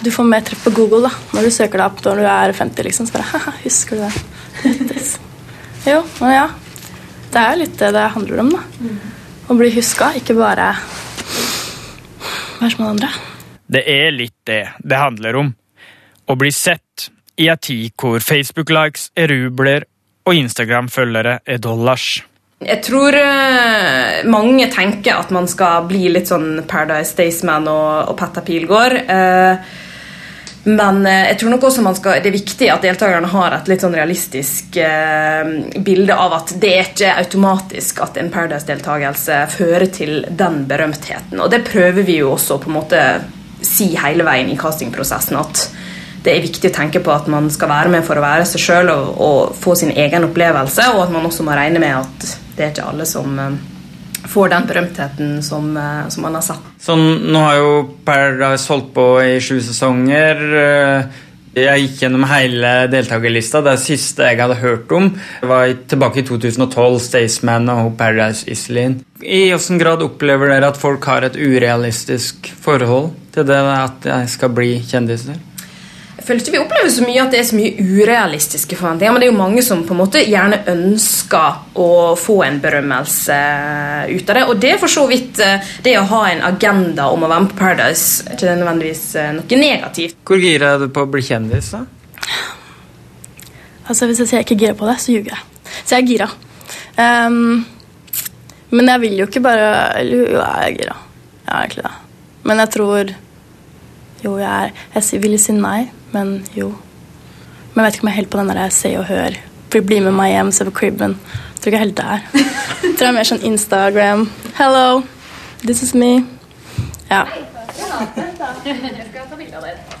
du 0.00 0.08
får 0.14 0.24
mer 0.28 0.44
treff 0.46 0.62
på 0.64 0.72
Google 0.78 1.02
da, 1.08 1.12
når 1.36 1.48
du 1.48 1.52
søker 1.52 1.82
deg 1.82 1.86
opp 1.90 2.04
når 2.06 2.22
du 2.22 2.26
er 2.32 2.52
50. 2.56 2.86
liksom, 2.86 3.08
så 3.08 3.16
bare, 3.18 3.28
«Haha, 3.34 3.52
Husker 3.64 4.00
du 4.00 4.06
det? 4.06 5.04
Jo, 5.90 6.02
men 6.20 6.34
ja. 6.34 6.46
Det 7.30 7.40
er 7.40 7.54
jo 7.54 7.60
litt 7.62 7.76
det 7.78 7.90
det 7.94 8.06
handler 8.14 8.42
om. 8.42 8.50
da. 8.56 8.62
Å 9.50 9.56
bli 9.58 9.70
huska, 9.74 10.12
ikke 10.18 10.36
bare 10.38 10.72
være 12.60 12.70
som 12.74 12.84
alle 12.84 12.94
andre. 12.96 13.10
Det 13.70 13.82
er 13.88 14.10
litt 14.14 14.36
det 14.48 14.62
det 14.82 14.98
handler 14.98 15.38
om. 15.40 15.52
Å 16.26 16.36
bli 16.38 16.50
sett 16.54 17.08
i 17.40 17.48
ei 17.48 17.56
tid 17.56 17.94
hvor 18.00 18.20
Facebook-likes 18.22 19.10
er 19.18 19.30
rubler 19.32 19.86
og 20.28 20.36
Instagram-følgere 20.36 21.38
er 21.46 21.62
dollars. 21.62 22.20
Jeg 22.60 22.82
tror 22.84 23.16
uh, 23.16 24.18
mange 24.28 24.66
tenker 24.68 25.16
at 25.16 25.30
man 25.32 25.46
skal 25.48 25.86
bli 25.88 26.10
litt 26.12 26.28
sånn 26.28 26.58
Paradise 26.68 27.14
Staysman 27.14 27.64
og, 27.72 28.10
og 28.12 28.18
Petter 28.20 28.44
Pilgaard. 28.44 28.98
Uh, 29.08 29.86
men 30.68 30.98
eh, 31.08 31.30
jeg 31.30 31.38
tror 31.40 31.54
nok 31.54 31.62
også 31.64 31.92
skal, 31.96 32.18
det 32.20 32.28
er 32.28 32.34
viktig 32.34 32.66
at 32.68 32.82
deltakerne 32.84 33.30
har 33.32 33.54
et 33.56 33.68
litt 33.70 33.80
sånn 33.80 33.94
realistisk 33.96 34.76
uh, 34.76 35.46
bilde 35.80 36.12
av 36.12 36.34
at 36.36 36.52
det 36.60 36.72
er 36.76 36.90
ikke 36.90 37.14
automatisk 37.22 38.02
at 38.04 38.20
en 38.20 38.28
Paradise-deltakelse 38.34 39.38
fører 39.54 39.86
til 39.88 40.26
den 40.28 40.66
berømtheten. 40.68 41.40
Og 41.40 41.48
det 41.48 41.62
prøver 41.64 42.04
vi 42.04 42.18
jo 42.20 42.34
også 42.34 42.60
på 42.60 42.68
en 42.68 42.76
måte 42.76 43.06
si 43.64 43.94
hele 43.96 44.26
veien 44.28 44.52
i 44.52 44.58
castingprosessen. 44.60 45.40
at 45.40 45.64
det 46.20 46.34
er 46.34 46.44
viktig 46.44 46.68
å 46.68 46.76
tenke 46.76 47.00
på 47.00 47.12
at 47.14 47.32
man 47.32 47.48
skal 47.48 47.72
være 47.72 47.96
med 47.96 48.04
for 48.04 48.20
å 48.20 48.26
være 48.26 48.44
seg 48.44 48.60
sjøl 48.60 48.92
og, 48.92 49.10
og 49.16 49.56
få 49.56 49.72
sin 49.80 49.96
egen 49.96 50.28
opplevelse, 50.28 50.90
og 50.92 51.06
at 51.06 51.16
man 51.16 51.24
også 51.24 51.48
må 51.48 51.56
regne 51.56 51.80
med 51.80 51.96
at 52.02 52.34
det 52.56 52.64
er 52.64 52.72
ikke 52.74 52.88
alle 52.90 53.06
som 53.08 53.38
eh, 53.38 53.58
får 54.30 54.52
den 54.52 54.68
berømtheten 54.68 55.42
som, 55.42 55.72
eh, 55.76 56.06
som 56.12 56.22
man 56.26 56.38
har 56.38 56.44
sett. 56.44 56.70
Sånn, 56.82 57.06
nå 57.32 57.42
har 57.44 57.58
jo 57.60 57.72
Paradise 58.04 58.68
holdt 58.72 58.92
på 58.96 59.08
i 59.24 59.40
sju 59.40 59.58
sesonger. 59.64 60.46
eh, 60.64 61.26
Jeg 61.50 61.80
gikk 61.82 62.02
gjennom 62.04 62.22
hele 62.30 62.68
deltakerlista. 62.92 63.58
Det 63.66 63.72
siste 63.82 64.22
jeg 64.22 64.38
hadde 64.38 64.54
hørt 64.60 64.92
om, 64.94 65.08
var 65.42 65.72
tilbake 65.90 66.20
i 66.22 66.26
2012, 66.28 67.00
Staysman 67.08 67.66
og 67.72 67.96
Paradise 67.98 68.46
Iselin. 68.46 69.00
I 69.20 69.50
hvilken 69.50 69.80
grad 69.82 70.04
opplever 70.06 70.48
dere 70.54 70.70
at 70.70 70.78
folk 70.78 71.04
har 71.10 71.26
et 71.26 71.34
urealistisk 71.34 72.52
forhold 72.62 73.10
til 73.34 73.48
det 73.50 73.58
at 73.58 74.06
jeg 74.12 74.28
skal 74.30 74.54
bli 74.54 74.76
kjendiser? 74.86 75.42
Føler 76.30 76.44
ikke 76.44 76.52
vi 76.54 76.58
opplever 76.62 76.90
så 76.94 77.02
mye 77.02 77.22
at 77.24 77.32
det 77.34 77.38
er 77.40 77.46
så 77.48 77.56
mye 77.58 77.82
urealistiske 77.82 78.76
forventninger, 78.78 79.10
men 79.10 79.18
det 79.18 79.26
er 79.26 79.32
jo 79.32 79.38
mange 79.40 79.64
som 79.66 79.80
på 79.82 79.96
en 79.96 79.98
måte 79.98 80.20
gjerne 80.22 80.60
ønsker 80.70 81.80
å 81.82 81.88
få 82.14 82.36
en 82.46 82.60
berømmelse 82.62 83.38
ut 84.12 84.30
av 84.30 84.38
det. 84.38 84.44
Og 84.46 84.60
det 84.62 84.70
er 84.76 84.78
for 84.78 84.94
så 84.94 85.08
vidt 85.10 85.42
eh, 85.42 85.72
det 85.82 85.96
å 85.98 86.04
ha 86.12 86.22
en 86.28 86.44
agenda 86.52 87.08
om 87.10 87.26
å 87.26 87.32
være 87.32 87.48
med 87.48 87.50
på 87.50 87.58
Paradise 87.64 88.22
ikke 88.28 88.46
det 88.46 88.56
nødvendigvis 88.62 89.04
eh, 89.18 89.34
noe 89.40 89.60
negativt. 89.64 90.20
Hvor 90.30 90.46
gira 90.46 90.76
er 90.76 90.86
du 90.86 90.86
på 90.94 91.02
å 91.02 91.10
bli 91.10 91.26
kjendis? 91.32 91.74
da? 91.74 91.82
Altså, 93.90 94.06
Hvis 94.06 94.22
jeg 94.22 94.30
sier 94.30 94.38
jeg 94.38 94.46
ikke 94.46 94.60
er 94.60 94.64
gira 94.68 94.78
på 94.86 94.86
det, 94.86 94.98
så 95.02 95.18
ljuger 95.18 95.34
jeg. 95.34 95.70
Så 95.82 95.96
jeg 95.96 96.00
er 96.00 96.10
gira. 96.14 96.32
Um, 96.94 97.64
men 98.70 98.94
jeg 98.94 99.08
vil 99.08 99.22
jo 99.24 99.32
ikke 99.32 99.48
bare 99.50 99.70
Jo, 100.06 100.26
jeg 100.38 100.68
er 100.70 100.74
gira. 100.78 101.00
Jeg 101.42 101.54
er 101.56 101.64
egentlig 101.64 101.88
det. 101.90 101.96
Men 102.46 102.68
jeg 102.68 102.78
tror 102.78 103.16
Jo, 104.22 104.36
jeg 104.38 104.76
er 104.94 105.00
Jeg 105.00 105.26
vil 105.26 105.42
si 105.42 105.58
nei, 105.58 105.88
men 106.12 106.40
jo. 106.56 106.72
Men 107.74 107.84
jeg 107.84 107.86
vet 107.86 107.98
ikke 107.98 108.04
om 108.04 108.10
jeg 108.10 108.14
er 108.14 108.20
helt 108.20 108.30
på 108.30 108.40
den 108.40 108.50
der 108.50 108.60
jeg 108.64 108.76
ser 108.76 108.98
og 108.98 109.08
hører. 109.10 109.38
For 109.70 109.86
Bli 109.86 110.00
med 110.02 110.16
meg 110.16 110.32
hjem, 110.34 110.50
se 110.52 110.66
på 110.66 110.74
cribben. 110.80 111.14
Jeg 111.54 111.62
tror 111.62 111.70
ikke 111.70 111.78
jeg 111.78 111.80
er 111.80 111.86
helt 111.86 112.00
der. 112.00 112.18
Jeg 112.80 112.96
tror 112.96 113.06
jeg 113.06 113.12
er 113.12 113.16
mer 113.18 113.28
sånn 113.28 113.46
Instagram. 113.46 114.26
Hello, 114.58 115.02
this 115.62 115.82
is 115.86 115.94
me. 115.94 116.24
Ja. 117.10 117.24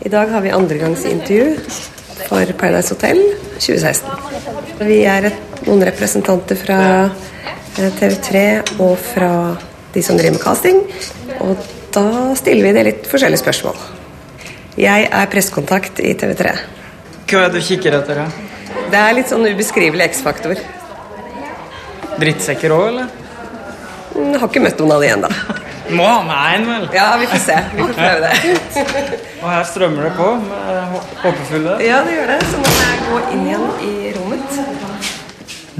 I 0.00 0.08
dag 0.08 0.32
har 0.32 0.40
vi 0.40 0.52
andregangsintervju 0.56 1.56
for 2.26 2.52
Paradise 2.58 2.94
Hotel 2.94 3.22
2016. 3.58 4.08
Vi 4.80 5.02
er 5.04 5.30
et, 5.30 5.62
noen 5.66 5.84
representanter 5.86 6.58
fra 6.58 6.80
eh, 7.06 7.90
TV3 8.00 8.44
og 8.80 8.96
fra 8.98 9.32
de 9.94 10.02
som 10.02 10.18
driver 10.18 10.38
med 10.38 10.44
casting. 10.44 10.82
Og 11.44 11.70
da 11.94 12.34
stiller 12.38 12.70
vi 12.70 12.76
det 12.78 12.86
litt 12.88 13.10
forskjellige 13.10 13.44
spørsmål. 13.44 13.99
Jeg 14.80 15.08
er 15.12 15.26
pressekontakt 15.28 15.98
i 16.00 16.14
TV3. 16.16 16.52
Hva 17.28 17.40
er 17.44 17.50
det 17.52 17.60
du 17.60 17.64
kikker 17.66 17.98
etter? 17.98 18.22
da? 18.22 18.78
Det 18.90 19.00
er 19.00 19.16
litt 19.18 19.28
sånn 19.28 19.44
ubeskrivelig 19.44 20.06
X-faktor. 20.14 20.62
Drittsekker 22.20 22.72
òg, 22.72 22.86
eller? 22.88 23.10
Jeg 24.16 24.40
har 24.40 24.48
ikke 24.48 24.62
møtt 24.64 24.80
noen 24.80 24.94
av 24.96 25.04
de 25.04 25.10
ennå. 25.10 25.30
Må 25.98 26.06
ha 26.06 26.22
med 26.24 26.40
én, 26.54 26.64
vel? 26.70 26.88
Ja, 26.96 27.10
vi 27.20 27.28
får 27.28 27.42
se. 27.44 27.58
Vi 27.74 27.82
får 27.82 27.92
prøve 27.98 28.24
det. 28.24 28.56
Og 29.42 29.46
her 29.50 29.68
strømmer 29.68 30.08
det 30.08 30.14
på 30.16 30.30
med 30.46 30.98
håpefulle. 31.26 31.76
Ja, 31.84 32.00
det 32.06 32.16
gjør 32.16 32.32
det. 32.32 32.40
Så 32.48 32.64
må 32.64 32.74
jeg 32.78 33.04
gå 33.10 33.22
inn 33.34 33.46
igjen 33.50 33.70
i 33.84 33.94
rommet. 34.16 34.58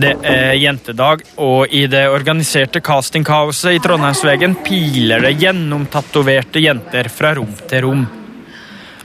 Det 0.00 0.14
er 0.24 0.54
jentedag, 0.56 1.24
og 1.40 1.72
i 1.76 1.86
det 1.90 2.06
organiserte 2.08 2.80
castingkaoset 2.84 3.76
i 3.76 3.82
Trondheimsvegen 3.84 4.60
piler 4.64 5.24
det 5.24 5.34
gjennomtatoverte 5.40 6.62
jenter 6.62 7.08
fra 7.12 7.34
rom 7.36 7.52
til 7.68 7.86
rom. 7.88 8.08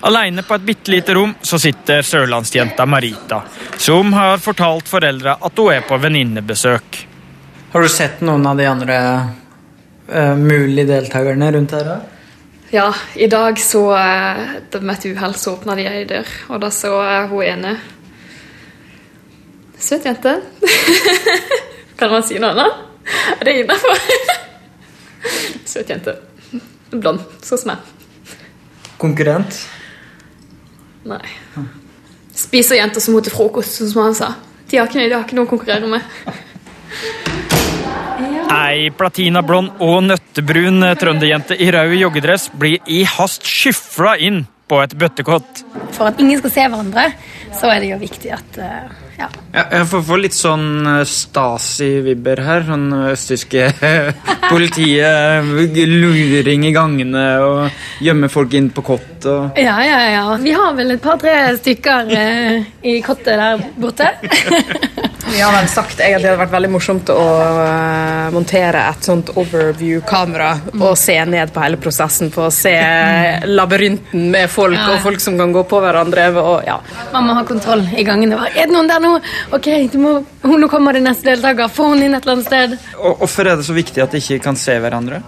Aleine 0.05 0.43
på 0.45 0.53
et 0.53 0.61
bitte 0.61 0.91
lite 0.91 1.13
rom 1.17 1.31
så 1.41 1.57
sitter 1.59 2.05
sørlandsjenta 2.05 2.85
Marita, 2.85 3.39
som 3.77 4.13
har 4.13 4.37
fortalt 4.37 4.85
foreldra 4.85 5.39
at 5.41 5.57
hun 5.57 5.71
er 5.73 5.81
på 5.81 5.97
venninnebesøk. 5.97 6.99
Har 7.71 7.81
du 7.81 7.89
sett 7.89 8.21
noen 8.21 8.45
av 8.45 8.59
de 8.59 8.67
andre 8.69 8.97
uh, 10.13 10.35
mulige 10.37 10.85
deltakerne 10.91 11.49
rundt 11.55 11.73
her? 11.73 11.89
da? 11.89 11.95
Ja, 12.69 12.85
i 13.15 13.25
dag 13.31 13.57
så 13.61 13.81
eh, 13.97 14.39
det 14.71 14.81
Med 14.81 14.97
et 14.97 15.05
uhell 15.05 15.33
så 15.37 15.53
åpna 15.55 15.75
de 15.77 15.85
ei 15.89 16.03
dør, 16.09 16.29
og 16.53 16.61
da 16.61 16.69
så 16.73 16.91
jeg 17.01 17.27
hun 17.31 17.43
ene 17.45 17.75
Søt 19.85 20.05
jente. 20.05 20.35
kan 21.99 22.13
man 22.13 22.25
si 22.25 22.37
noe 22.41 22.53
annet? 22.53 22.77
Er 23.39 23.49
det 23.49 23.55
innafor? 23.63 24.05
Søt 25.73 25.89
jente. 25.89 26.15
Blond, 26.93 27.25
sånn 27.45 27.61
som 27.61 27.73
meg. 27.73 27.89
Konkurrent? 29.01 29.65
Nei. 31.05 31.21
Spiser 32.35 32.79
jenter 32.79 33.03
som 33.03 33.15
må 33.15 33.21
til 33.23 33.33
frokost, 33.35 33.77
sånn 33.77 33.91
som 33.91 34.03
han 34.07 34.17
sa. 34.17 34.33
De 34.65 34.79
har 34.79 34.89
ikke, 34.89 35.05
de 35.05 35.13
har 35.13 35.23
ikke 35.23 35.37
noe 35.37 35.45
å 35.45 35.51
konkurrere 35.51 35.87
med. 35.89 36.01
Ei 38.55 38.89
platinablond 38.95 39.81
og 39.83 40.01
nøttebrun 40.07 40.89
trønderjente 40.99 41.57
i 41.61 41.69
rød 41.73 41.95
joggedress 41.99 42.49
blir 42.57 42.79
i 42.89 43.03
hast 43.15 43.45
skyfla 43.45 44.15
inn 44.23 44.45
på 44.69 44.79
et 44.81 44.95
bøttekott. 44.97 45.63
For 45.93 46.09
at 46.09 46.19
ingen 46.21 46.39
skal 46.41 46.53
se 46.53 46.67
hverandre, 46.67 47.09
så 47.53 47.69
er 47.69 47.83
det 47.83 47.91
jo 47.91 47.99
viktig 48.01 48.31
at 48.33 48.59
eh, 48.61 49.04
ja. 49.19 49.29
Ja, 49.55 49.63
jeg 49.71 49.87
får, 49.91 50.01
får 50.09 50.21
litt 50.21 50.35
sånn 50.35 50.67
eh, 50.91 51.01
Stasi-vibber 51.07 52.41
her. 52.43 52.65
Sånn 52.67 52.85
østtyske 53.11 53.69
politiet 54.51 55.87
luring 55.95 56.67
i 56.67 56.73
gangene 56.75 57.25
og 57.45 58.03
gjemmer 58.03 58.31
folk 58.31 58.55
inn 58.57 58.69
på 58.75 58.83
kott 58.85 59.27
og 59.31 59.59
Ja, 59.59 59.77
ja, 59.85 59.99
ja. 60.11 60.25
Vi 60.41 60.53
har 60.55 60.75
vel 60.77 60.97
et 60.97 61.03
par-tre 61.03 61.35
stykker 61.59 62.15
eh, 62.19 62.71
i 62.83 62.99
kottet 63.05 63.39
der 63.39 63.67
borte. 63.79 64.11
Vi 65.33 65.41
har 65.41 65.51
vel 65.51 65.67
sagt 65.67 65.99
at 65.99 66.05
det 66.05 66.11
hadde 66.15 66.37
vært 66.39 66.51
veldig 66.53 66.69
morsomt 66.71 67.09
å 67.11 67.23
eh, 67.63 68.27
montere 68.31 68.83
et 68.91 69.03
sånt 69.07 69.31
overview-kamera 69.35 70.51
og 70.77 70.93
se 70.99 71.15
ned 71.27 71.51
på 71.55 71.63
hele 71.63 71.79
prosessen 71.81 72.29
for 72.31 72.47
å 72.47 72.53
se 72.53 72.73
labyrinten 73.49 74.29
med 74.31 74.49
folk 74.53 74.77
Ja. 74.77 74.93
og 74.93 75.01
folk 75.03 75.19
som 75.23 75.37
kan 75.39 75.51
gå 75.55 75.63
på 75.67 75.79
hverandre. 75.83 76.27
Og, 76.39 76.61
ja. 76.67 76.77
Man 77.13 77.27
må 77.27 77.35
ha 77.39 77.43
kontroll 77.47 77.83
i 77.97 78.03
gangen. 78.07 78.31
Er 78.37 78.53
det 78.67 78.71
noen 78.73 78.87
der 78.91 79.01
nå? 79.03 79.15
Ok, 79.55 79.69
du 79.91 79.97
må, 80.03 80.13
nå 80.45 80.69
kommer 80.71 80.93
det 80.95 81.03
neste 81.05 81.31
deltaker. 81.33 81.67
Få 81.73 81.89
hun 81.93 82.03
inn 82.05 82.13
et 82.15 82.23
eller 82.23 82.37
annet 82.37 82.49
sted. 82.51 82.77
Og 83.01 83.17
Hvorfor 83.23 83.49
er 83.49 83.59
det 83.59 83.65
så 83.67 83.75
viktig 83.75 84.03
at 84.05 84.13
de 84.15 84.21
ikke 84.23 84.39
kan 84.45 84.55
se 84.59 84.77
hverandre? 84.79 85.23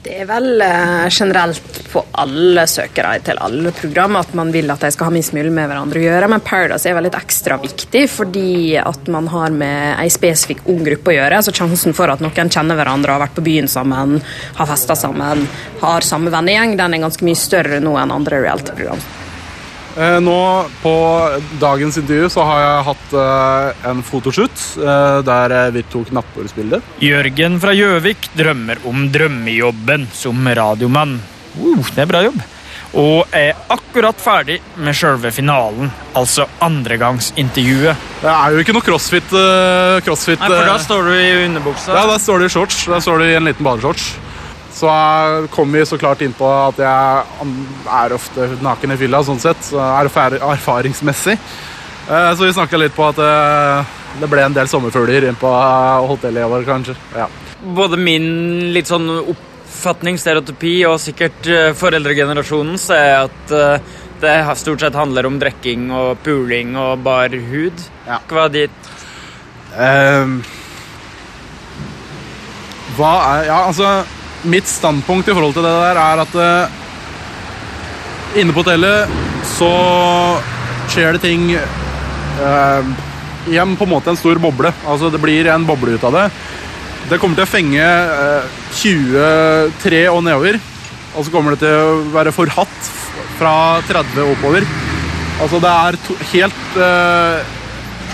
Det 0.00 0.14
er 0.16 0.24
vel 0.24 0.62
eh, 0.64 1.08
generelt 1.12 1.74
på 1.92 2.00
alle 2.22 2.62
søkere 2.70 3.18
til 3.26 3.36
alle 3.44 3.68
program 3.76 4.16
at 4.16 4.32
man 4.38 4.48
vil 4.54 4.72
at 4.72 4.80
de 4.80 4.88
skal 4.94 5.10
ha 5.10 5.12
minst 5.12 5.34
mulig 5.36 5.52
med 5.52 5.68
hverandre 5.68 6.00
å 6.00 6.06
gjøre, 6.06 6.30
men 6.32 6.40
Paradise 6.46 6.88
er 6.88 6.96
vel 6.96 7.04
litt 7.10 7.18
ekstra 7.18 7.58
viktig 7.60 8.06
fordi 8.08 8.78
at 8.80 9.10
man 9.12 9.28
har 9.28 9.52
med 9.52 10.00
ei 10.00 10.08
spesifikk 10.08 10.64
ung 10.72 10.80
gruppe 10.88 11.12
å 11.12 11.18
gjøre. 11.18 11.42
Så 11.44 11.52
sjansen 11.52 11.96
for 11.96 12.08
at 12.08 12.24
noen 12.24 12.48
kjenner 12.48 12.80
hverandre, 12.80 13.12
har 13.12 13.26
vært 13.26 13.36
på 13.36 13.44
byen 13.44 13.68
sammen, 13.68 14.22
har 14.56 14.72
festa 14.72 14.96
sammen, 14.96 15.44
har 15.84 16.08
samme 16.08 16.32
vennegjeng, 16.32 16.78
den 16.80 16.96
er 16.96 17.04
ganske 17.04 17.28
mye 17.28 17.44
større 17.44 17.84
nå 17.84 17.98
enn 18.00 18.16
andre 18.16 18.40
reality-program. 18.46 19.19
Eh, 19.96 20.20
Nå 20.22 20.66
på 20.82 20.94
dagens 21.60 21.98
intervju 21.98 22.28
så 22.30 22.44
har 22.46 22.62
jeg 22.62 22.86
hatt 22.90 23.16
eh, 23.24 23.88
en 23.90 24.04
fotoshoot 24.06 24.62
eh, 24.78 25.18
der 25.26 25.56
vi 25.74 25.82
tok 25.90 26.12
nattbordsbilde. 26.14 26.80
Jørgen 27.02 27.58
fra 27.62 27.74
Gjøvik 27.74 28.30
drømmer 28.38 28.84
om 28.86 29.08
drømmejobben 29.12 30.06
som 30.14 30.46
radiomann. 30.46 31.18
Uh, 31.58 31.82
det 31.96 32.04
er 32.04 32.10
bra 32.10 32.22
jobb. 32.28 32.40
Og 33.00 33.34
er 33.34 33.58
akkurat 33.70 34.18
ferdig 34.18 34.56
med 34.82 34.96
sjølve 34.98 35.30
finalen, 35.34 35.92
altså 36.18 36.48
andregangsintervjuet. 36.62 38.08
Det 38.22 38.32
er 38.32 38.54
jo 38.54 38.64
ikke 38.64 38.74
noe 38.74 38.86
crossfit. 38.86 39.30
crossfit 40.06 40.42
Nei, 40.42 40.48
for 40.50 40.66
da 40.66 40.74
står 40.82 41.06
du 41.06 41.12
i 41.14 41.28
underbuksa. 41.44 41.94
Ja, 41.94 42.08
da 42.10 42.18
står 42.18 42.42
du 42.42 42.48
i 42.48 42.50
shorts. 42.50 42.82
Da 42.90 42.98
står 43.02 43.22
du 43.22 43.28
i 43.28 43.36
en 43.38 43.46
liten 43.46 43.66
badeshorts. 43.66 44.08
Så 44.72 44.90
kom 45.50 45.72
vi 45.72 45.82
så 45.86 45.98
klart 45.98 46.22
inn 46.22 46.34
på 46.36 46.46
at 46.46 46.78
jeg 46.78 47.50
er 47.90 48.14
ofte 48.14 48.46
naken 48.62 48.94
i 48.94 48.98
fylla, 49.00 49.22
sånn 49.26 49.42
sett. 49.42 49.72
erfaringsmessig. 49.74 51.36
Eh, 52.10 52.34
Så 52.34 52.44
vi 52.46 52.52
snakka 52.52 52.78
litt 52.78 52.94
på 52.96 53.08
at 53.08 53.18
eh, 53.18 53.96
det 54.20 54.28
ble 54.30 54.44
en 54.46 54.56
del 54.56 54.70
sommerfugler 54.70 55.28
inn 55.28 55.38
på 55.38 55.50
eh, 55.50 56.06
hotellet 56.10 56.50
vårt, 56.50 56.66
kanskje. 56.66 56.96
Ja. 57.16 57.28
Både 57.76 57.98
min 58.00 58.70
litt 58.74 58.88
sånn 58.88 59.10
oppfatning, 59.10 60.18
stereotypi, 60.18 60.78
og 60.88 61.00
sikkert 61.02 61.50
foreldregenerasjonens 61.76 62.86
er 62.96 63.26
at 63.26 63.52
det 64.20 64.32
stort 64.60 64.80
sett 64.80 64.96
handler 64.96 65.28
om 65.28 65.38
drikking 65.40 65.90
og 65.92 66.18
puling 66.24 66.72
og 66.76 67.04
bar 67.04 67.28
hud. 67.32 67.84
Hva 68.06 68.46
er 68.48 68.56
ditt 68.56 68.90
Um, 69.70 70.40
hva 72.98 73.10
er 73.36 73.44
Ja, 73.46 73.58
altså 73.68 73.86
Mitt 74.48 74.68
standpunkt 74.68 75.28
i 75.28 75.34
forhold 75.36 75.56
til 75.56 75.66
det 75.66 75.74
der 75.74 76.00
er 76.00 76.22
at 76.24 76.38
uh, 76.38 76.78
inne 78.40 78.54
på 78.54 78.62
hotellet 78.62 79.10
så 79.50 79.72
skjer 80.90 81.16
det 81.16 81.22
ting 81.24 81.50
uh, 81.52 82.80
i 83.50 83.58
en, 83.60 83.76
på 83.76 83.84
en 83.84 83.92
måte 83.92 84.12
en 84.12 84.20
stor 84.20 84.40
boble. 84.40 84.72
Altså 84.86 85.10
Det 85.12 85.20
blir 85.20 85.50
en 85.52 85.66
boble 85.68 85.96
ut 85.96 86.08
av 86.08 86.16
det. 86.16 86.26
Det 87.10 87.18
kommer 87.20 87.36
til 87.36 87.48
å 87.48 87.52
fenge 87.52 87.84
uh, 87.84 88.60
23 88.80 90.04
og 90.12 90.24
nedover. 90.24 90.60
Og 91.16 91.26
så 91.26 91.32
kommer 91.34 91.54
det 91.56 91.64
til 91.64 91.74
å 91.74 92.02
være 92.14 92.32
forhatt 92.34 92.90
fra 93.40 93.54
30 93.88 94.20
og 94.22 94.34
oppover. 94.36 94.66
Altså 95.40 95.60
Det 95.62 95.70
er 95.72 95.98
to, 96.04 96.16
helt 96.34 96.76
eh, 96.84 97.56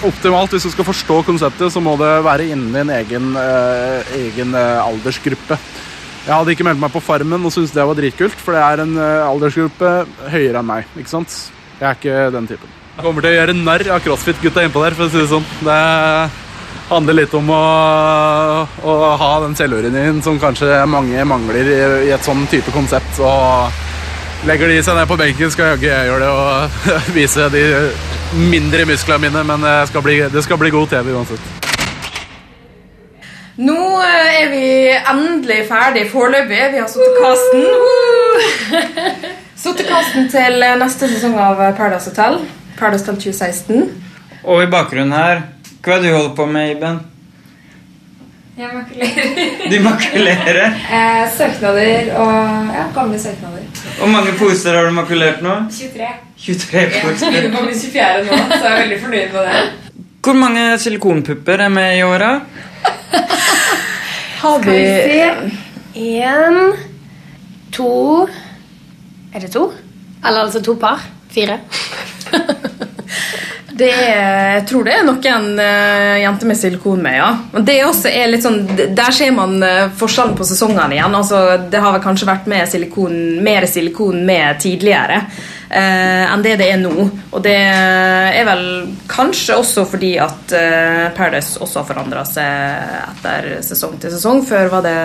optimalt. 0.06 0.54
Hvis 0.54 0.68
du 0.68 0.72
skal 0.72 0.86
forstå 0.86 1.20
konseptet, 1.26 1.72
så 1.74 1.82
må 1.82 1.96
det 2.00 2.12
være 2.24 2.46
innen 2.52 2.70
din 2.74 2.92
egen, 2.94 3.32
eh, 3.40 4.14
egen 4.22 4.54
eh, 4.54 4.84
aldersgruppe. 4.84 5.58
Jeg 6.26 6.34
hadde 6.34 6.54
ikke 6.56 6.64
meldt 6.66 6.82
meg 6.82 6.90
på 6.90 7.00
Farmen 7.06 7.44
og 7.46 7.52
syntes 7.54 7.70
det 7.70 7.84
var 7.86 7.94
dritkult, 7.94 8.40
for 8.42 8.56
det 8.56 8.62
er 8.64 8.80
en 8.82 8.96
eh, 8.98 9.28
aldersgruppe 9.28 9.90
høyere 10.32 10.58
enn 10.58 10.66
meg. 10.66 10.88
ikke 10.98 11.12
sant? 11.12 11.36
Jeg 11.78 11.86
er 11.86 12.00
ikke 12.00 12.24
den 12.34 12.48
typen. 12.50 12.72
Jeg 12.96 13.04
kommer 13.04 13.22
til 13.22 13.30
å 13.30 13.36
gjøre 13.36 13.54
narr 13.60 13.84
av 13.94 14.00
crossfit-gutta 14.02 14.64
innpå 14.66 14.82
der, 14.82 14.96
for 14.98 15.06
å 15.06 15.12
si 15.12 15.20
det 15.20 15.28
sånn. 15.30 15.46
Det 15.62 15.76
handler 16.88 17.18
litt 17.20 17.36
om 17.38 17.52
å, 17.54 17.60
å 18.90 18.94
ha 19.22 19.30
den 19.44 19.54
selvurinien 19.58 20.18
som 20.24 20.40
kanskje 20.42 20.80
mange 20.90 21.26
mangler 21.30 21.60
i, 21.62 21.76
i 22.08 22.14
et 22.16 22.26
sånn 22.26 22.42
type 22.50 22.74
konsept. 22.74 23.20
Og 23.22 24.48
legger 24.50 24.72
de 24.72 24.80
seg 24.82 24.98
ned 24.98 25.06
på 25.06 25.20
benken, 25.20 25.52
skal 25.54 25.76
jaggu 25.76 25.86
jeg 25.92 26.10
gjøre 26.10 26.26
det 26.26 26.32
og 26.32 26.90
vise 27.20 27.46
de 27.54 27.62
mindre 28.50 28.88
musklene 28.90 29.28
mine, 29.28 29.46
men 29.46 29.62
det 29.68 29.78
skal 29.92 30.02
bli, 30.02 30.18
det 30.32 30.42
skal 30.42 30.58
bli 30.58 30.74
god 30.74 30.90
TV 30.90 31.14
uansett. 31.14 31.65
Nå 33.56 33.76
eh, 34.04 34.42
er 34.42 34.48
vi 34.52 34.64
endelig 34.92 35.62
ferdig 35.70 36.04
foreløpig. 36.12 36.62
Vi 36.74 36.80
har 36.82 36.88
satt 36.92 37.18
casten. 37.22 37.64
Uh! 37.80 39.30
Satt 39.56 39.80
casten 39.88 40.26
til 40.32 40.60
neste 40.82 41.08
sesong 41.08 41.36
av 41.40 41.60
Paradise 41.78 42.10
Hotel. 42.12 42.40
Paradise 42.76 43.06
Hotel 43.08 43.32
2016. 43.32 43.86
Og 44.46 44.60
i 44.62 44.68
bakgrunnen 44.70 45.14
her 45.16 45.40
Hva 45.82 45.96
er 45.96 46.02
det 46.04 46.10
du 46.10 46.14
holder 46.16 46.34
på 46.36 46.44
med, 46.50 46.74
Iben? 46.76 46.98
Jeg 48.56 48.68
makulerer. 48.72 49.40
Du 49.72 49.74
makulerer? 49.84 50.76
eh, 50.98 51.24
søknader 51.36 52.12
og 52.20 52.70
ja, 52.76 52.84
gamle 52.94 53.18
søknader. 53.20 53.64
Hvor 53.98 54.08
mange 54.12 54.32
poser 54.38 54.76
har 54.78 54.86
du 54.88 54.94
makulert 54.96 55.42
nå? 55.44 55.56
23. 55.72 56.06
23 56.44 56.78
Jeg 56.84 57.02
poser. 57.02 57.32
begynner 57.34 57.56
på 57.58 57.64
min 57.66 57.80
24. 57.80 58.22
nå, 58.28 58.38
så 58.52 58.62
jeg 58.62 58.70
er 58.72 58.80
veldig 58.84 59.00
fornøyd 59.02 59.34
med 59.34 59.50
det. 59.50 60.04
Hvor 60.26 60.38
mange 60.40 60.64
silikonpupper 60.82 61.64
er 61.66 61.72
med 61.72 61.98
i 61.98 62.02
åra? 62.06 62.30
Har 64.42 64.58
vi 64.58 64.76
se? 65.06 65.52
Én, 65.94 66.72
to 67.72 68.28
Er 69.34 69.40
det 69.40 69.50
to? 69.52 69.72
Eller 70.26 70.40
altså 70.40 70.62
to 70.62 70.74
par? 70.74 71.04
Fire? 71.30 71.60
Er, 73.76 74.54
jeg 74.56 74.62
tror 74.70 74.86
det 74.86 74.94
er 74.96 75.04
noen 75.04 75.48
uh, 75.60 76.16
jenter 76.20 76.48
med 76.48 76.58
silikon 76.58 77.02
med, 77.04 77.18
ja. 77.18 77.28
Men 77.52 77.66
det 77.68 77.76
også 77.84 78.08
er 78.08 78.30
litt 78.30 78.44
sånn, 78.44 78.62
Der 78.96 79.12
ser 79.12 79.34
man 79.36 79.58
uh, 79.60 79.90
forskjellen 79.96 80.36
på 80.38 80.46
sesongene 80.48 80.96
igjen. 80.96 81.16
Altså, 81.18 81.42
det 81.70 81.82
har 81.84 81.98
kanskje 82.04 82.28
vært 82.30 82.48
mer 82.50 82.64
silikon, 82.70 83.18
mer 83.44 83.66
silikon 83.68 84.22
med 84.28 84.62
tidligere 84.62 85.20
uh, 85.26 86.24
enn 86.32 86.44
det 86.46 86.56
det 86.62 86.70
er 86.72 86.80
nå. 86.80 87.08
Og 87.30 87.44
det 87.44 87.56
er 87.58 88.48
vel 88.48 88.64
kanskje 89.10 89.58
også 89.60 89.84
fordi 89.90 90.14
at 90.22 90.56
Paradise 91.16 91.60
også 91.60 91.82
har 91.82 91.90
forandra 91.90 92.24
seg 92.28 93.04
etter 93.10 93.52
sesong 93.66 94.00
til 94.00 94.14
sesong. 94.14 94.40
Før 94.46 94.72
var 94.78 94.86
det 94.86 94.96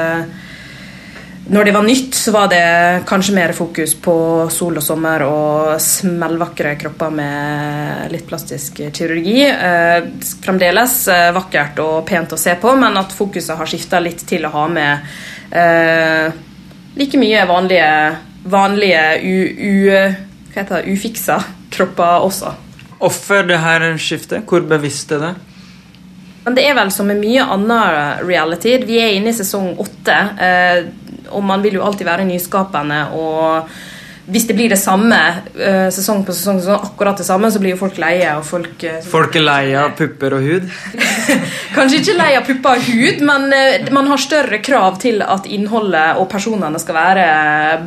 når 1.52 1.66
det 1.68 1.72
var 1.76 1.84
nytt, 1.84 2.16
så 2.16 2.32
var 2.32 2.48
det 2.48 3.04
kanskje 3.08 3.34
mer 3.36 3.52
fokus 3.52 3.92
på 4.00 4.14
sol 4.54 4.78
og 4.80 4.84
sommer 4.86 5.26
og 5.26 5.82
smellvakre 5.84 6.78
kropper 6.80 7.12
med 7.12 8.14
litt 8.14 8.24
plastisk 8.30 8.80
kirurgi. 8.96 9.44
Eh, 9.50 9.98
fremdeles 10.46 10.96
eh, 11.12 11.28
vakkert 11.36 11.82
og 11.84 11.98
pent 12.08 12.32
å 12.32 12.40
se 12.40 12.56
på, 12.56 12.72
men 12.80 12.96
at 13.02 13.12
fokuset 13.12 13.60
har 13.60 13.68
skifta 13.68 14.00
litt 14.00 14.24
til 14.30 14.48
å 14.48 14.54
ha 14.54 14.64
med 14.72 15.12
eh, 15.52 16.40
like 16.96 17.20
mye 17.20 17.44
vanlige, 17.52 17.92
vanlige 18.48 19.06
u, 19.20 19.38
u, 19.52 20.56
det, 20.56 20.84
ufiksa 20.88 21.42
kropper 21.72 22.30
også. 22.32 22.56
Hvorfor 23.02 23.44
det 23.52 23.60
her 23.60 23.90
skiftet? 24.00 24.48
Hvor 24.48 24.64
bevisst 24.72 25.12
er 25.12 25.26
det? 25.28 25.36
Men 26.42 26.56
det 26.58 26.64
er 26.66 26.74
vel 26.74 26.90
som 26.94 27.06
med 27.06 27.20
mye 27.22 27.44
annen 27.54 28.24
reality. 28.26 28.74
Vi 28.88 28.98
er 28.98 29.14
inne 29.14 29.30
i 29.30 29.38
sesong 29.38 29.76
åtte, 29.82 30.16
eh, 30.42 30.88
og 31.32 31.44
man 31.44 31.64
vil 31.64 31.80
jo 31.80 31.86
alltid 31.88 32.08
være 32.08 32.28
nyskapende. 32.28 33.02
Og 33.18 33.72
hvis 34.32 34.46
det 34.48 34.56
blir 34.56 34.70
det 34.70 34.78
samme 34.80 35.18
eh, 35.58 35.88
sesong 35.92 36.22
på 36.24 36.34
sesong, 36.36 36.60
sesong, 36.62 36.84
akkurat 36.92 37.18
det 37.18 37.26
samme, 37.28 37.50
så 37.52 37.60
blir 37.60 37.74
jo 37.74 37.80
folk 37.82 37.98
leie. 38.00 38.30
og 38.38 38.46
folk... 38.46 38.84
Eh, 38.86 39.00
Folk 39.12 39.36
er 39.36 39.44
leie 39.44 39.80
av 39.82 39.96
pupper 39.98 40.36
og 40.38 40.46
hud? 40.46 40.68
Kanskje 41.76 42.02
ikke 42.04 42.18
leie 42.20 42.38
av 42.40 42.46
pupper 42.48 42.78
og 42.78 42.92
hud, 42.92 43.24
men 43.28 43.48
eh, 43.58 43.90
man 43.92 44.12
har 44.12 44.22
større 44.22 44.62
krav 44.64 45.02
til 45.02 45.24
at 45.26 45.50
innholdet 45.50 46.22
og 46.22 46.30
personene 46.32 46.80
skal 46.80 47.00
være 47.00 47.26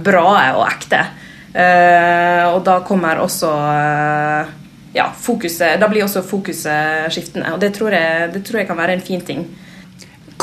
bra 0.04 0.26
og 0.58 0.66
ekte. 0.68 1.04
Og 1.54 2.56
da 2.66 2.80
kommer 2.82 3.20
også 3.22 3.48
ja, 4.94 5.04
fokuset, 5.14 5.76
Da 5.78 5.86
blir 5.86 6.02
også 6.02 6.24
fokuset 6.26 7.12
skiftende, 7.14 7.52
og 7.54 7.60
det 7.62 7.70
tror 7.76 7.94
jeg, 7.94 8.32
det 8.34 8.42
tror 8.42 8.58
jeg 8.58 8.66
kan 8.66 8.80
være 8.80 8.96
en 8.98 9.04
fin 9.06 9.22
ting. 9.22 9.44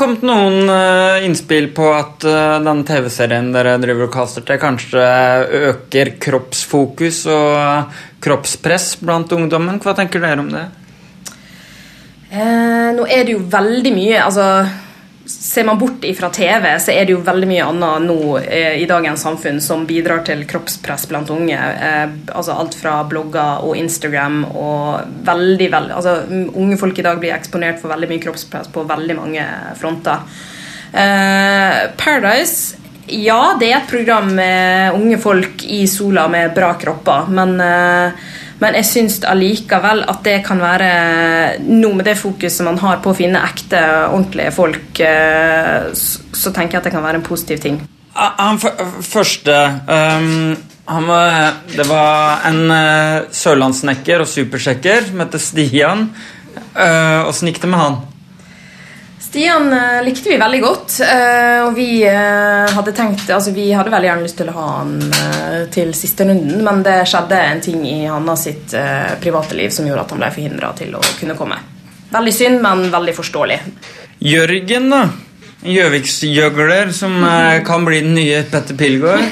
Kommet 0.02 0.24
noen 0.26 0.66
eh, 0.66 1.24
innspill 1.28 1.68
på 1.76 1.86
at 1.94 2.24
uh, 2.26 2.58
den 2.64 2.80
TV-serien 2.86 3.52
dere 3.54 3.76
driver 3.78 4.08
og 4.08 4.14
kaster 4.16 4.42
til, 4.46 4.58
kanskje 4.58 5.02
øker 5.68 6.10
kroppsfokus 6.22 7.20
og 7.30 8.00
kroppspress 8.22 8.96
blant 9.02 9.30
ungdommen? 9.36 9.78
Hva 9.82 9.94
tenker 9.94 10.24
dere 10.24 10.42
om 10.42 10.50
det? 10.50 10.64
Eh, 12.32 12.88
nå 12.96 13.06
er 13.06 13.28
det 13.28 13.36
jo 13.36 13.44
veldig 13.52 13.92
mye 13.94 14.24
altså, 14.24 14.48
Ser 15.32 15.64
man 15.64 15.78
bort 15.80 16.04
ifra 16.04 16.28
TV, 16.30 16.66
så 16.78 16.92
er 16.92 17.06
det 17.06 17.14
jo 17.14 17.22
veldig 17.24 17.48
mye 17.48 17.64
annet 17.66 18.04
nå 18.06 18.18
eh, 18.42 18.76
i 18.82 18.88
dagens 18.90 19.24
samfunn 19.24 19.60
som 19.64 19.86
bidrar 19.88 20.22
til 20.26 20.44
kroppspress 20.48 21.08
blant 21.10 21.32
unge. 21.32 21.56
Eh, 21.56 22.04
altså 22.34 22.58
Alt 22.58 22.76
fra 22.78 22.98
blogger 23.08 23.64
og 23.66 23.78
Instagram 23.80 24.44
og 24.50 25.24
veldig, 25.26 25.70
veldig 25.72 25.96
altså, 25.96 26.18
Unge 26.52 26.78
folk 26.80 26.98
i 26.98 27.06
dag 27.06 27.20
blir 27.22 27.34
eksponert 27.34 27.80
for 27.80 27.94
veldig 27.94 28.10
mye 28.12 28.22
kroppspress 28.22 28.70
på 28.74 28.86
veldig 28.88 29.18
mange 29.18 29.48
fronter. 29.80 30.28
Eh, 30.92 31.80
Paradise 31.96 32.82
ja, 33.12 33.56
det 33.58 33.72
er 33.72 33.80
et 33.80 33.90
program 33.90 34.30
med 34.36 34.94
unge 34.94 35.18
folk 35.20 35.64
i 35.66 35.82
sola 35.90 36.28
med 36.30 36.52
bra 36.54 36.72
kropper, 36.78 37.26
men, 37.34 37.58
eh, 37.60 38.12
men 38.62 38.76
jeg 38.78 38.86
syns 38.86 39.16
allikevel 39.26 40.04
at 40.10 40.20
det 40.26 40.36
kan 40.46 40.60
være 40.62 40.90
noe 41.66 41.98
med 41.98 42.06
det 42.06 42.14
fokuset 42.20 42.66
man 42.66 42.78
har 42.82 43.00
på 43.02 43.10
å 43.10 43.16
finne 43.18 43.42
ekte, 43.42 43.80
ordentlige 44.12 44.52
folk, 44.54 45.00
eh, 45.02 45.88
så, 45.98 46.22
så 46.30 46.52
tenker 46.54 46.78
jeg 46.78 46.82
at 46.82 46.90
det 46.90 46.94
kan 46.94 47.04
være 47.04 47.20
en 47.20 47.26
positiv 47.26 47.62
ting. 47.64 47.80
Ah, 48.12 48.36
Han 48.38 48.60
første 48.60 49.56
um, 49.88 50.52
han 50.92 51.06
var, 51.08 51.54
Det 51.72 51.86
var 51.88 52.42
en 52.50 52.62
uh, 52.68 53.28
sørlandssnekker 53.32 54.20
og 54.20 54.28
supersjekker 54.28 55.06
som 55.08 55.22
heter 55.22 55.40
Stian. 55.40 56.08
Uh, 56.76 57.28
Åssen 57.30 57.48
gikk 57.48 57.62
det 57.62 57.70
med 57.72 57.80
han? 57.80 58.00
Stian 59.32 59.72
eh, 59.72 60.04
likte 60.04 60.28
vi 60.28 60.36
veldig 60.36 60.58
godt, 60.60 60.98
eh, 61.00 61.62
og 61.64 61.70
vi 61.72 62.02
eh, 62.04 62.68
hadde 62.68 62.92
tenkt 62.92 63.30
Altså, 63.32 63.54
vi 63.56 63.70
hadde 63.72 63.88
veldig 63.88 64.08
gjerne 64.10 64.24
lyst 64.26 64.36
til 64.36 64.50
å 64.52 64.56
ha 64.58 64.64
han 64.74 64.90
til 65.72 65.94
siste 65.96 66.26
runden, 66.28 66.58
men 66.60 66.82
det 66.84 66.98
skjedde 67.08 67.38
en 67.40 67.62
ting 67.64 67.78
i 67.88 68.02
Hanna 68.04 68.34
sitt 68.36 68.74
private 69.22 69.56
liv 69.56 69.72
som 69.72 69.88
gjorde 69.88 70.02
at 70.04 70.12
han 70.12 70.20
ble 70.20 70.28
forhindra 70.34 70.74
til 70.76 70.92
å 70.98 71.00
kunne 71.16 71.36
komme. 71.38 71.56
Veldig 72.12 72.34
synd, 72.36 72.60
men 72.60 72.82
veldig 72.92 73.14
forståelig. 73.16 73.56
Jørgen, 74.20 74.90
da. 74.92 75.00
Gjøviksgjøgler 75.64 76.92
som 76.92 77.16
eh, 77.24 77.62
kan 77.64 77.88
bli 77.88 78.02
den 78.04 78.12
nye 78.18 78.42
Petter 78.52 78.76
Pilgaard. 78.76 79.24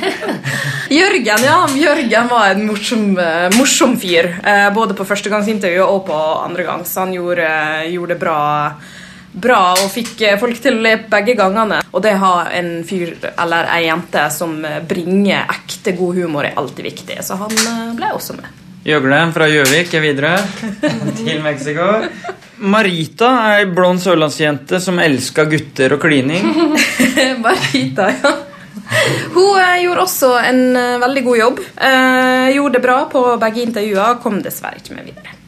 Jørgen 1.01 1.45
ja, 1.45 1.59
Jørgen 1.77 2.33
var 2.33 2.55
en 2.55 2.65
morsom, 2.71 3.05
morsom 3.59 3.99
fyr. 4.01 4.33
både 4.73 4.97
på 4.97 5.05
førstegangsintervjuet 5.13 5.93
og 5.93 6.09
på 6.09 6.25
andre 6.41 6.65
gang. 6.71 6.89
Så 6.89 7.05
han 7.05 7.13
gjorde, 7.15 7.53
gjorde 7.93 8.17
det 8.17 8.19
bra, 8.25 8.41
bra 9.33 9.61
og 9.77 9.91
fikk 9.93 10.25
eh, 10.27 10.39
folk 10.41 10.59
til 10.63 10.79
å 10.79 10.85
le 10.85 10.97
begge 11.11 11.37
gangene. 11.39 11.81
Og 11.93 12.03
det 12.05 12.17
å 12.19 12.23
ha 12.25 12.35
en 12.57 12.81
fyr 12.87 13.15
eller 13.31 13.71
ei 13.77 13.85
jente 13.87 14.27
som 14.35 14.57
eh, 14.65 14.81
bringer 14.87 15.51
ekte 15.51 15.95
god 15.99 16.21
humor, 16.23 16.49
er 16.49 16.59
alltid 16.61 16.91
viktig. 16.91 17.21
Så 17.27 17.39
han 17.41 17.55
eh, 17.55 17.87
ble 17.99 18.13
også 18.17 18.39
med. 18.39 18.59
Gjøgleren 18.87 19.35
fra 19.37 19.47
Gjøvik 19.51 19.93
er 19.95 20.05
videre 20.05 20.37
til 21.19 21.43
Mexico. 21.45 21.89
Marita 22.61 23.31
er 23.47 23.63
ei 23.63 23.73
blond 23.73 24.01
sørlandsjente 24.03 24.81
som 24.81 25.01
elsker 25.01 25.49
gutter 25.49 25.97
og 25.97 26.03
klining. 26.03 26.47
Marita, 27.45 28.09
ja. 28.13 28.37
Hun 29.35 29.61
eh, 29.61 29.83
gjorde 29.85 30.03
også 30.03 30.33
en 30.41 30.65
eh, 30.77 30.99
veldig 31.03 31.25
god 31.29 31.39
jobb. 31.39 31.63
Eh, 31.77 32.51
gjorde 32.57 32.79
det 32.79 32.85
bra 32.89 32.99
på 33.13 33.25
begge 33.43 33.65
intervjuer. 33.69 34.19
Kom 34.23 34.43
dessverre 34.43 34.83
ikke 34.83 34.99
med 34.99 35.11
videre. 35.13 35.39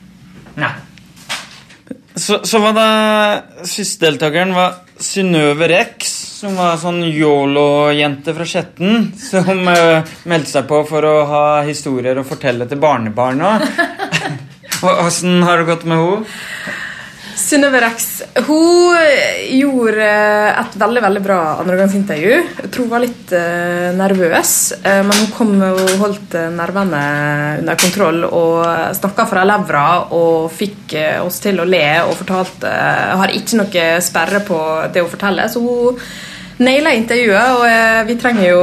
Så, 2.14 2.40
så 2.44 2.58
var 2.60 2.74
det 2.76 3.68
siste 3.68 4.06
deltakeren 4.06 4.52
var 4.56 4.82
Synnøve 5.02 5.68
Rex, 5.70 6.10
som 6.42 6.56
var 6.58 6.76
sånn 6.80 7.00
yolo-jente 7.08 8.34
fra 8.36 8.46
Skjetten. 8.48 9.08
Som 9.18 9.64
uh, 9.68 10.04
meldte 10.28 10.52
seg 10.52 10.68
på 10.68 10.82
for 10.88 11.08
å 11.08 11.14
ha 11.30 11.44
historier 11.66 12.20
å 12.20 12.26
fortelle 12.26 12.68
til 12.70 12.80
barnebarna. 12.82 13.56
Åssen 15.06 15.42
har 15.46 15.62
det 15.62 15.70
gått 15.70 15.86
med 15.86 16.02
henne? 16.02 16.71
Synnøve 17.42 17.80
Rex 17.82 18.06
hun 18.46 18.94
gjorde 19.58 20.06
et 20.06 20.76
veldig 20.78 21.02
veldig 21.02 21.22
bra 21.24 21.38
andregangsintervju. 21.62 22.34
Jeg 22.62 22.70
tror 22.72 22.86
hun 22.86 22.92
var 22.92 23.02
litt 23.02 23.32
eh, 23.36 23.88
nervøs, 23.98 24.52
eh, 24.78 25.00
men 25.06 25.22
hun 25.24 25.32
kom 25.34 25.52
og 25.66 25.80
holdt 26.00 26.36
eh, 26.38 26.50
nervene 26.54 27.02
under 27.62 27.80
kontroll 27.80 28.22
og 28.28 28.94
snakka 28.98 29.26
fra 29.30 29.44
levra 29.48 29.86
og 30.14 30.52
fikk 30.54 30.96
oss 31.24 31.40
til 31.42 31.58
å 31.62 31.66
le 31.68 31.84
og 32.04 32.14
fortalte 32.20 32.70
Har 33.18 33.32
ikke 33.34 33.58
noe 33.58 33.86
sperre 34.04 34.42
på 34.46 34.58
det 34.92 35.02
hun 35.02 35.10
forteller, 35.12 35.50
så 35.50 35.62
hun 35.62 35.98
naila 36.62 36.92
intervjuet. 36.94 37.58
Og 37.58 38.06
vi 38.08 38.18
trenger 38.20 38.52
jo, 38.52 38.60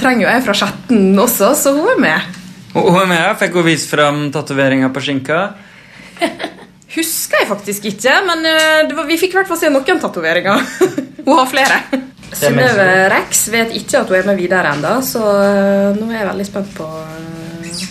trenger 0.00 0.26
jo 0.26 0.32
ei 0.32 0.40
fra 0.44 0.56
chatten 0.58 1.12
også, 1.22 1.52
så 1.58 1.76
hun 1.76 1.92
er 1.94 2.02
med. 2.08 2.40
Hun 2.72 2.98
er 3.04 3.08
med 3.10 3.38
fikk 3.40 3.60
hun 3.60 3.68
vist 3.68 3.92
fram 3.92 4.26
tatoveringa 4.34 4.90
på 4.92 5.04
skinka. 5.04 5.44
Husker 6.92 7.40
jeg 7.40 7.48
faktisk 7.48 7.86
ikke, 7.88 8.14
men 8.26 8.44
eh, 8.44 8.82
det 8.88 8.96
var, 8.96 9.06
vi 9.08 9.16
fikk 9.20 9.32
i 9.32 9.38
hvert 9.40 9.48
fall 9.48 9.60
se 9.60 9.70
noen 9.72 10.00
tatoveringer. 10.00 10.64
hun 11.26 11.38
har 11.38 11.48
flere. 11.48 11.78
Synnøve 12.32 12.88
Rex 13.12 13.46
vet 13.52 13.72
ikke 13.76 14.02
at 14.02 14.12
hun 14.12 14.18
er 14.18 14.28
med 14.28 14.40
videre 14.40 14.74
ennå, 14.76 14.98
så 15.04 15.22
eh, 15.40 15.96
nå 15.96 16.10
er 16.10 16.18
jeg 16.18 16.28
veldig 16.28 16.48
spent 16.48 16.74
på 16.76 16.88
eh, 16.90 17.86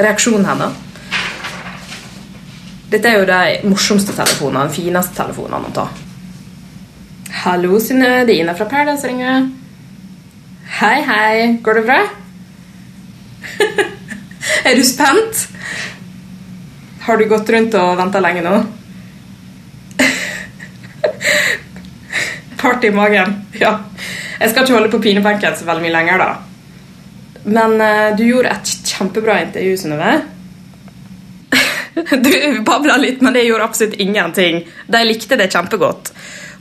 reaksjonen 0.00 0.48
hennes. 0.48 0.80
Dette 2.92 3.08
er 3.08 3.20
jo 3.20 3.28
de 3.28 3.68
morsomste 3.68 4.16
telefonene, 4.16 4.68
de 4.68 4.80
fineste 4.80 5.16
telefonene 5.16 5.68
å 5.68 5.76
ta. 5.76 5.86
Hallo, 7.42 7.78
Synnøve. 7.80 8.24
Det 8.28 8.36
er 8.36 8.44
Ina 8.44 8.56
fra 8.56 8.68
Paradise 8.68 9.08
ringer. 9.08 9.48
Hei, 10.80 10.98
hei. 11.04 11.36
Går 11.64 11.80
det 11.80 11.86
bra? 11.88 12.00
er 14.68 14.76
du 14.76 14.84
spent? 14.86 15.48
Har 17.02 17.16
du 17.18 17.24
gått 17.26 17.50
rundt 17.50 17.74
og 17.74 17.96
venta 17.98 18.20
lenge 18.22 18.44
nå? 18.46 18.54
Party 22.62 22.86
i 22.86 22.94
magen. 22.94 23.34
Ja. 23.58 23.72
Jeg 24.38 24.50
skal 24.52 24.62
ikke 24.62 24.76
holde 24.76 24.90
på 24.92 25.00
pinebenken 25.02 25.56
så 25.58 25.66
veldig 25.66 25.82
mye 25.82 25.96
lenger, 25.96 26.22
da. 26.22 27.42
Men 27.42 27.74
uh, 27.82 28.12
du 28.14 28.22
gjorde 28.26 28.52
et 28.54 28.70
kjempebra 28.86 29.40
intervju, 29.42 29.74
Synnøve. 29.80 30.12
du 32.26 32.62
babla 32.66 32.96
litt, 33.02 33.20
men 33.20 33.34
det 33.34 33.48
gjorde 33.48 33.66
absolutt 33.66 33.98
ingenting. 34.02 34.62
De 34.86 35.02
likte 35.06 35.38
det 35.40 35.50
kjempegodt. 35.50 36.12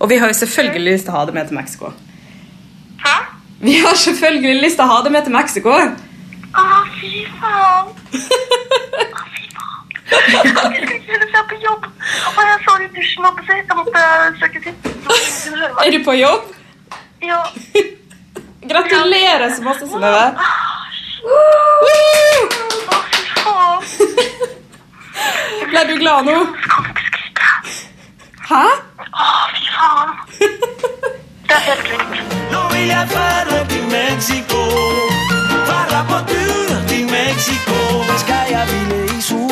Og 0.02 0.10
vi 0.10 0.18
har 0.18 0.34
jo 0.34 0.40
selvfølgelig 0.42 0.88
lyst 0.88 1.06
til 1.06 1.14
å 1.14 1.20
ha 1.20 1.28
det 1.30 1.38
med 1.38 1.52
til 1.52 1.60
Mexico. 1.60 1.94
Hæ? 3.06 3.16
Vi 3.62 3.78
har 3.86 3.94
selvfølgelig 3.94 4.58
lyst 4.64 4.82
til 4.82 4.90
å 4.90 4.94
ha 4.96 5.02
det 5.06 5.14
med 5.14 5.30
til 5.30 5.38
Mexico. 5.38 5.78
Å, 6.52 6.68
fy 6.98 7.28
faen. 7.38 7.94
Jeg 10.12 10.52
skal 10.52 10.76
ikke 10.76 11.28
se 11.34 11.42
på 11.50 11.56
jobb. 11.68 11.84
Og 12.38 12.42
jeg 12.50 12.58
så 12.66 12.72
det 12.80 12.88
i 12.88 12.94
dusjen 12.98 13.24
så 13.48 13.52
jeg 13.60 13.64
måtte 13.80 14.02
søke 14.40 14.60
til. 14.66 14.74
Er 15.86 15.92
du 15.98 16.04
på 16.06 16.12
jobb? 16.12 16.42
Ja. 17.24 17.42
Gratulerer 18.72 19.56
så 19.56 19.62
masse, 19.64 19.88
Synnøve. 19.88 20.26
Ble 25.72 25.82
du 25.90 25.96
glad 26.00 26.26
nå? 26.28 26.38
Hæ? 28.50 28.64
Å, 29.12 29.28
fy 29.54 29.64
faen. 29.76 30.10
Det 31.48 31.56
er 31.56 31.64
helt 31.68 31.86
vilt. 31.92 32.36
Nå 32.52 32.66
vil 32.74 32.92
jeg 32.92 33.08
fare 33.14 33.62
til 33.72 33.88
Mexico. 33.94 34.62
Fara 35.70 36.04
på 36.12 36.20
tur 36.34 36.76
til 36.92 37.08
Mexico. 37.12 37.80
Skal 38.26 38.52
jeg 38.52 38.68
ville 38.74 39.02
i 39.18 39.22
sola 39.22 39.51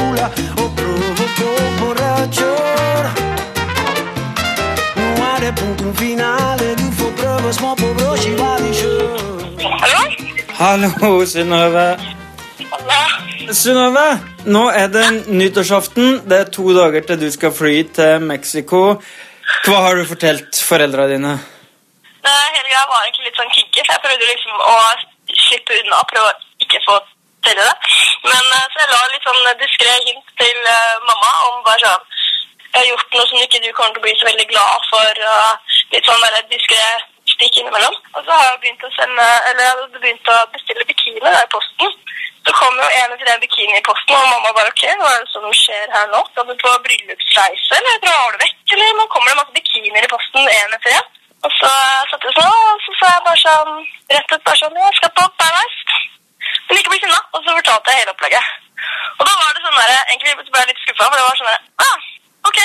prøve 0.79 1.25
på 1.39 1.49
borrachor. 1.79 3.03
Nå 4.99 5.07
er 5.31 5.37
det 5.43 5.51
punktum 5.59 5.95
finale. 5.95 6.67
Du 6.81 6.87
får 6.99 7.11
prøve 7.21 7.53
små 7.53 7.75
på 7.81 7.87
brødskiva 7.97 8.51
di 8.63 8.71
sjøl. 8.79 9.19
Hallo, 10.59 11.25
Synnøve. 11.25 11.87
Synnøve, 13.53 14.07
nå 14.45 14.63
er 14.69 14.87
det 14.87 15.07
nyttårsaften. 15.27 16.19
Det 16.29 16.37
er 16.39 16.51
to 16.57 16.73
dager 16.77 17.01
til 17.07 17.21
du 17.21 17.31
skal 17.31 17.53
fly 17.61 17.83
til 17.95 18.21
Mexico. 18.21 18.81
Hva 19.65 19.77
har 19.85 19.95
du 19.95 20.03
fortalt 20.05 20.59
foreldra 20.69 21.07
dine? 21.09 21.39
Greia 22.69 22.83
var 22.91 23.05
egentlig 23.05 23.29
litt 23.29 23.39
sånn 23.39 23.53
kinky, 23.55 23.81
jeg 23.81 24.01
prøvde 24.03 24.27
liksom 24.29 24.53
å 24.73 24.75
slippe 25.47 25.79
unna 25.81 26.03
prøve 26.11 26.29
å 26.29 26.37
ikke 26.63 26.79
få 26.85 26.97
til 27.45 27.59
det. 27.59 27.71
Men 28.25 28.43
eh, 28.55 28.65
så 28.71 28.81
jeg 28.83 28.91
la 28.91 29.01
litt 29.11 29.27
sånn 29.27 29.53
diskré 29.61 29.93
hint 30.07 30.33
til 30.41 30.57
eh, 30.73 30.97
mamma 31.07 31.31
om 31.49 31.61
bare 31.67 31.83
sånn 31.83 32.07
Jeg 32.69 32.81
har 32.81 32.89
gjort 32.91 33.15
noe 33.17 33.27
som 33.29 33.43
ikke 33.43 33.61
du 33.63 33.69
kommer 33.73 33.95
til 33.95 34.01
å 34.01 34.05
bli 34.05 34.17
så 34.17 34.27
veldig 34.27 34.49
glad 34.51 34.89
for. 34.91 35.23
litt 35.93 36.05
sånn 36.05 36.27
diskré 36.51 36.83
stikk 37.33 37.57
innimellom. 37.61 37.95
Og 38.15 38.21
så 38.25 38.35
har 38.35 38.45
jeg 38.51 38.59
begynt 38.63 38.85
å 38.85 38.91
sende 38.97 39.25
Eller 39.49 39.63
jeg 39.63 39.71
hadde 39.71 40.03
begynt 40.03 40.31
å 40.33 40.37
bestille 40.53 40.85
bikini 40.91 41.23
der 41.23 41.39
i 41.41 41.53
posten. 41.55 41.95
Så 42.45 42.53
kom 42.55 42.77
jo 42.81 42.87
en 42.87 43.13
etter 43.13 43.31
en 43.33 43.41
bikini 43.43 43.75
i 43.77 43.85
posten, 43.85 44.15
og 44.15 44.29
mamma 44.31 44.53
bare 44.55 44.71
ok, 44.71 44.83
hva 44.99 45.09
er 45.13 45.23
det 45.23 45.31
som 45.33 45.43
skjer 45.53 45.89
her 45.93 46.07
nå? 46.13 46.21
Skal 46.29 46.47
du 46.47 46.53
på 46.61 46.71
bryllupsreise, 46.85 47.77
eller 47.77 47.99
drar 48.05 48.31
du 48.33 48.39
vekk, 48.43 48.61
eller 48.75 48.95
nå 48.97 49.07
kommer 49.13 49.33
det 49.33 49.39
masse 49.41 49.57
bikinier 49.57 50.07
i 50.07 50.11
posten 50.13 50.47
en 50.47 50.77
etter 50.77 50.95
en? 50.95 51.09
Og 51.45 51.51
så 51.57 51.69
satt 52.11 52.25
jeg 52.25 52.37
sånn, 52.39 52.63
og 52.71 52.85
så 52.85 52.95
sa 53.01 53.11
jeg 53.11 53.25
bare 53.27 53.41
sånn, 53.43 53.75
rett 54.15 54.33
ut 54.33 54.47
bare 54.47 54.61
sånn, 54.61 54.79
jeg 54.85 54.97
skal 54.97 55.13
på 55.19 55.27
Paradise. 55.43 55.99
Men 56.69 56.81
ikke 56.81 56.93
bli 56.93 57.01
sinna, 57.03 57.21
og 57.33 57.41
så 57.45 57.55
fortalte 57.57 57.93
jeg 57.93 58.03
hele 58.03 58.13
opplegget. 58.13 58.51
Og 59.19 59.25
da 59.25 59.33
var 59.33 59.55
det 59.55 59.65
sånn 59.65 59.79
der, 59.79 59.95
egentlig 60.13 60.35
ble 60.37 60.61
jeg 60.61 60.69
litt 60.69 60.85
skuffa, 60.85 61.07
for 61.09 61.17
det 61.17 61.25
var 61.25 61.41
sånn 61.41 61.51
der, 61.51 61.65
ah, 61.85 62.05
ok. 62.51 62.61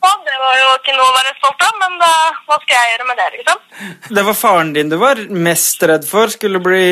Ja, 0.00 0.10
det 0.24 0.36
var 0.40 0.54
jo 0.56 0.68
ikke 0.78 0.94
noe 0.96 1.10
å 1.10 1.16
være 1.18 1.32
stolt 1.36 1.64
av, 1.66 1.74
men 1.82 1.98
da, 2.00 2.10
hva 2.48 2.56
skal 2.62 2.72
jeg 2.72 2.92
gjøre 2.94 3.08
med 3.10 3.18
det, 3.20 3.26
liksom? 3.34 3.58
Det 4.16 4.22
var 4.28 4.36
faren 4.38 4.70
din 4.72 4.92
du 4.92 4.96
var 5.00 5.20
mest 5.48 5.84
redd 5.90 6.06
for 6.08 6.32
skulle 6.32 6.62
bli 6.64 6.86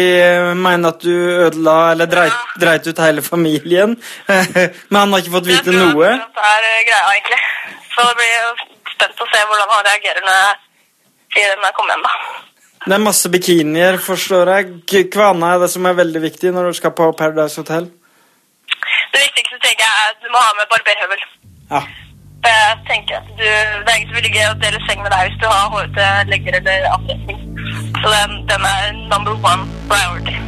mene 0.61 0.91
at 0.93 1.01
du 1.01 1.15
ødela 1.47 1.77
eller 1.95 2.11
dreit, 2.11 2.53
dreit 2.61 2.91
ut 2.91 3.01
hele 3.01 3.25
familien. 3.25 3.97
Men 4.91 5.01
han 5.01 5.15
har 5.15 5.25
ikke 5.25 5.35
fått 5.39 5.49
vite 5.49 5.73
noe. 5.73 6.13
Det 6.37 6.51
er 6.53 6.69
eh, 6.69 6.85
greia, 6.91 7.01
egentlig. 7.15 7.41
Så 7.95 8.05
det 8.11 8.15
blir 8.21 8.35
jo 8.35 8.53
spent 8.93 9.25
å 9.25 9.31
se 9.33 9.43
hvordan 9.49 9.73
han 9.73 9.89
reagerer 9.89 10.29
når 10.29 10.39
jeg 10.43 10.55
sier 11.35 11.55
den 11.55 11.67
jeg 11.69 11.77
kommer 11.81 11.97
hjem, 11.97 12.05
da. 12.05 12.15
Det 12.87 12.95
er 12.95 13.03
masse 13.03 13.31
bikinier, 13.31 13.99
forstår 14.03 14.51
jeg. 14.55 14.67
Hva 15.15 15.31
annet 15.33 15.49
er 15.55 15.63
det 15.65 15.71
som 15.75 15.87
er 15.89 15.97
veldig 15.99 16.23
viktig 16.23 16.53
når 16.55 16.71
du 16.71 16.79
skal 16.79 16.95
på 16.99 17.11
Paradise 17.19 17.61
Hotel? 17.61 17.89
Det 19.13 19.23
viktigste 19.25 19.59
tenker 19.65 19.85
jeg 19.85 19.95
er 20.03 20.13
at 20.13 20.21
du 20.23 20.29
må 20.35 20.43
ha 20.43 20.53
med 20.59 20.71
barberhøvel. 20.73 21.25
Ja. 21.73 21.83
Jeg 22.49 22.77
tenker 22.91 23.17
at 23.19 23.31
du, 23.39 23.45
Det 23.85 23.91
er 23.93 23.99
ikke 23.99 24.13
så 24.13 24.19
veldig 24.21 24.35
gøy 24.37 24.47
å 24.51 24.59
dele 24.65 24.85
seng 24.87 25.03
med 25.03 25.11
deg 25.15 25.27
hvis 25.27 25.41
du 25.43 25.49
har 25.51 25.73
hårete 25.75 26.11
legger 26.31 26.61
eller 26.61 26.93
andre. 26.97 27.41
Så 27.99 28.15
den, 28.15 28.39
den 28.53 28.71
er 28.75 28.93
number 29.11 29.35
one 29.51 29.67
priority. 29.91 30.48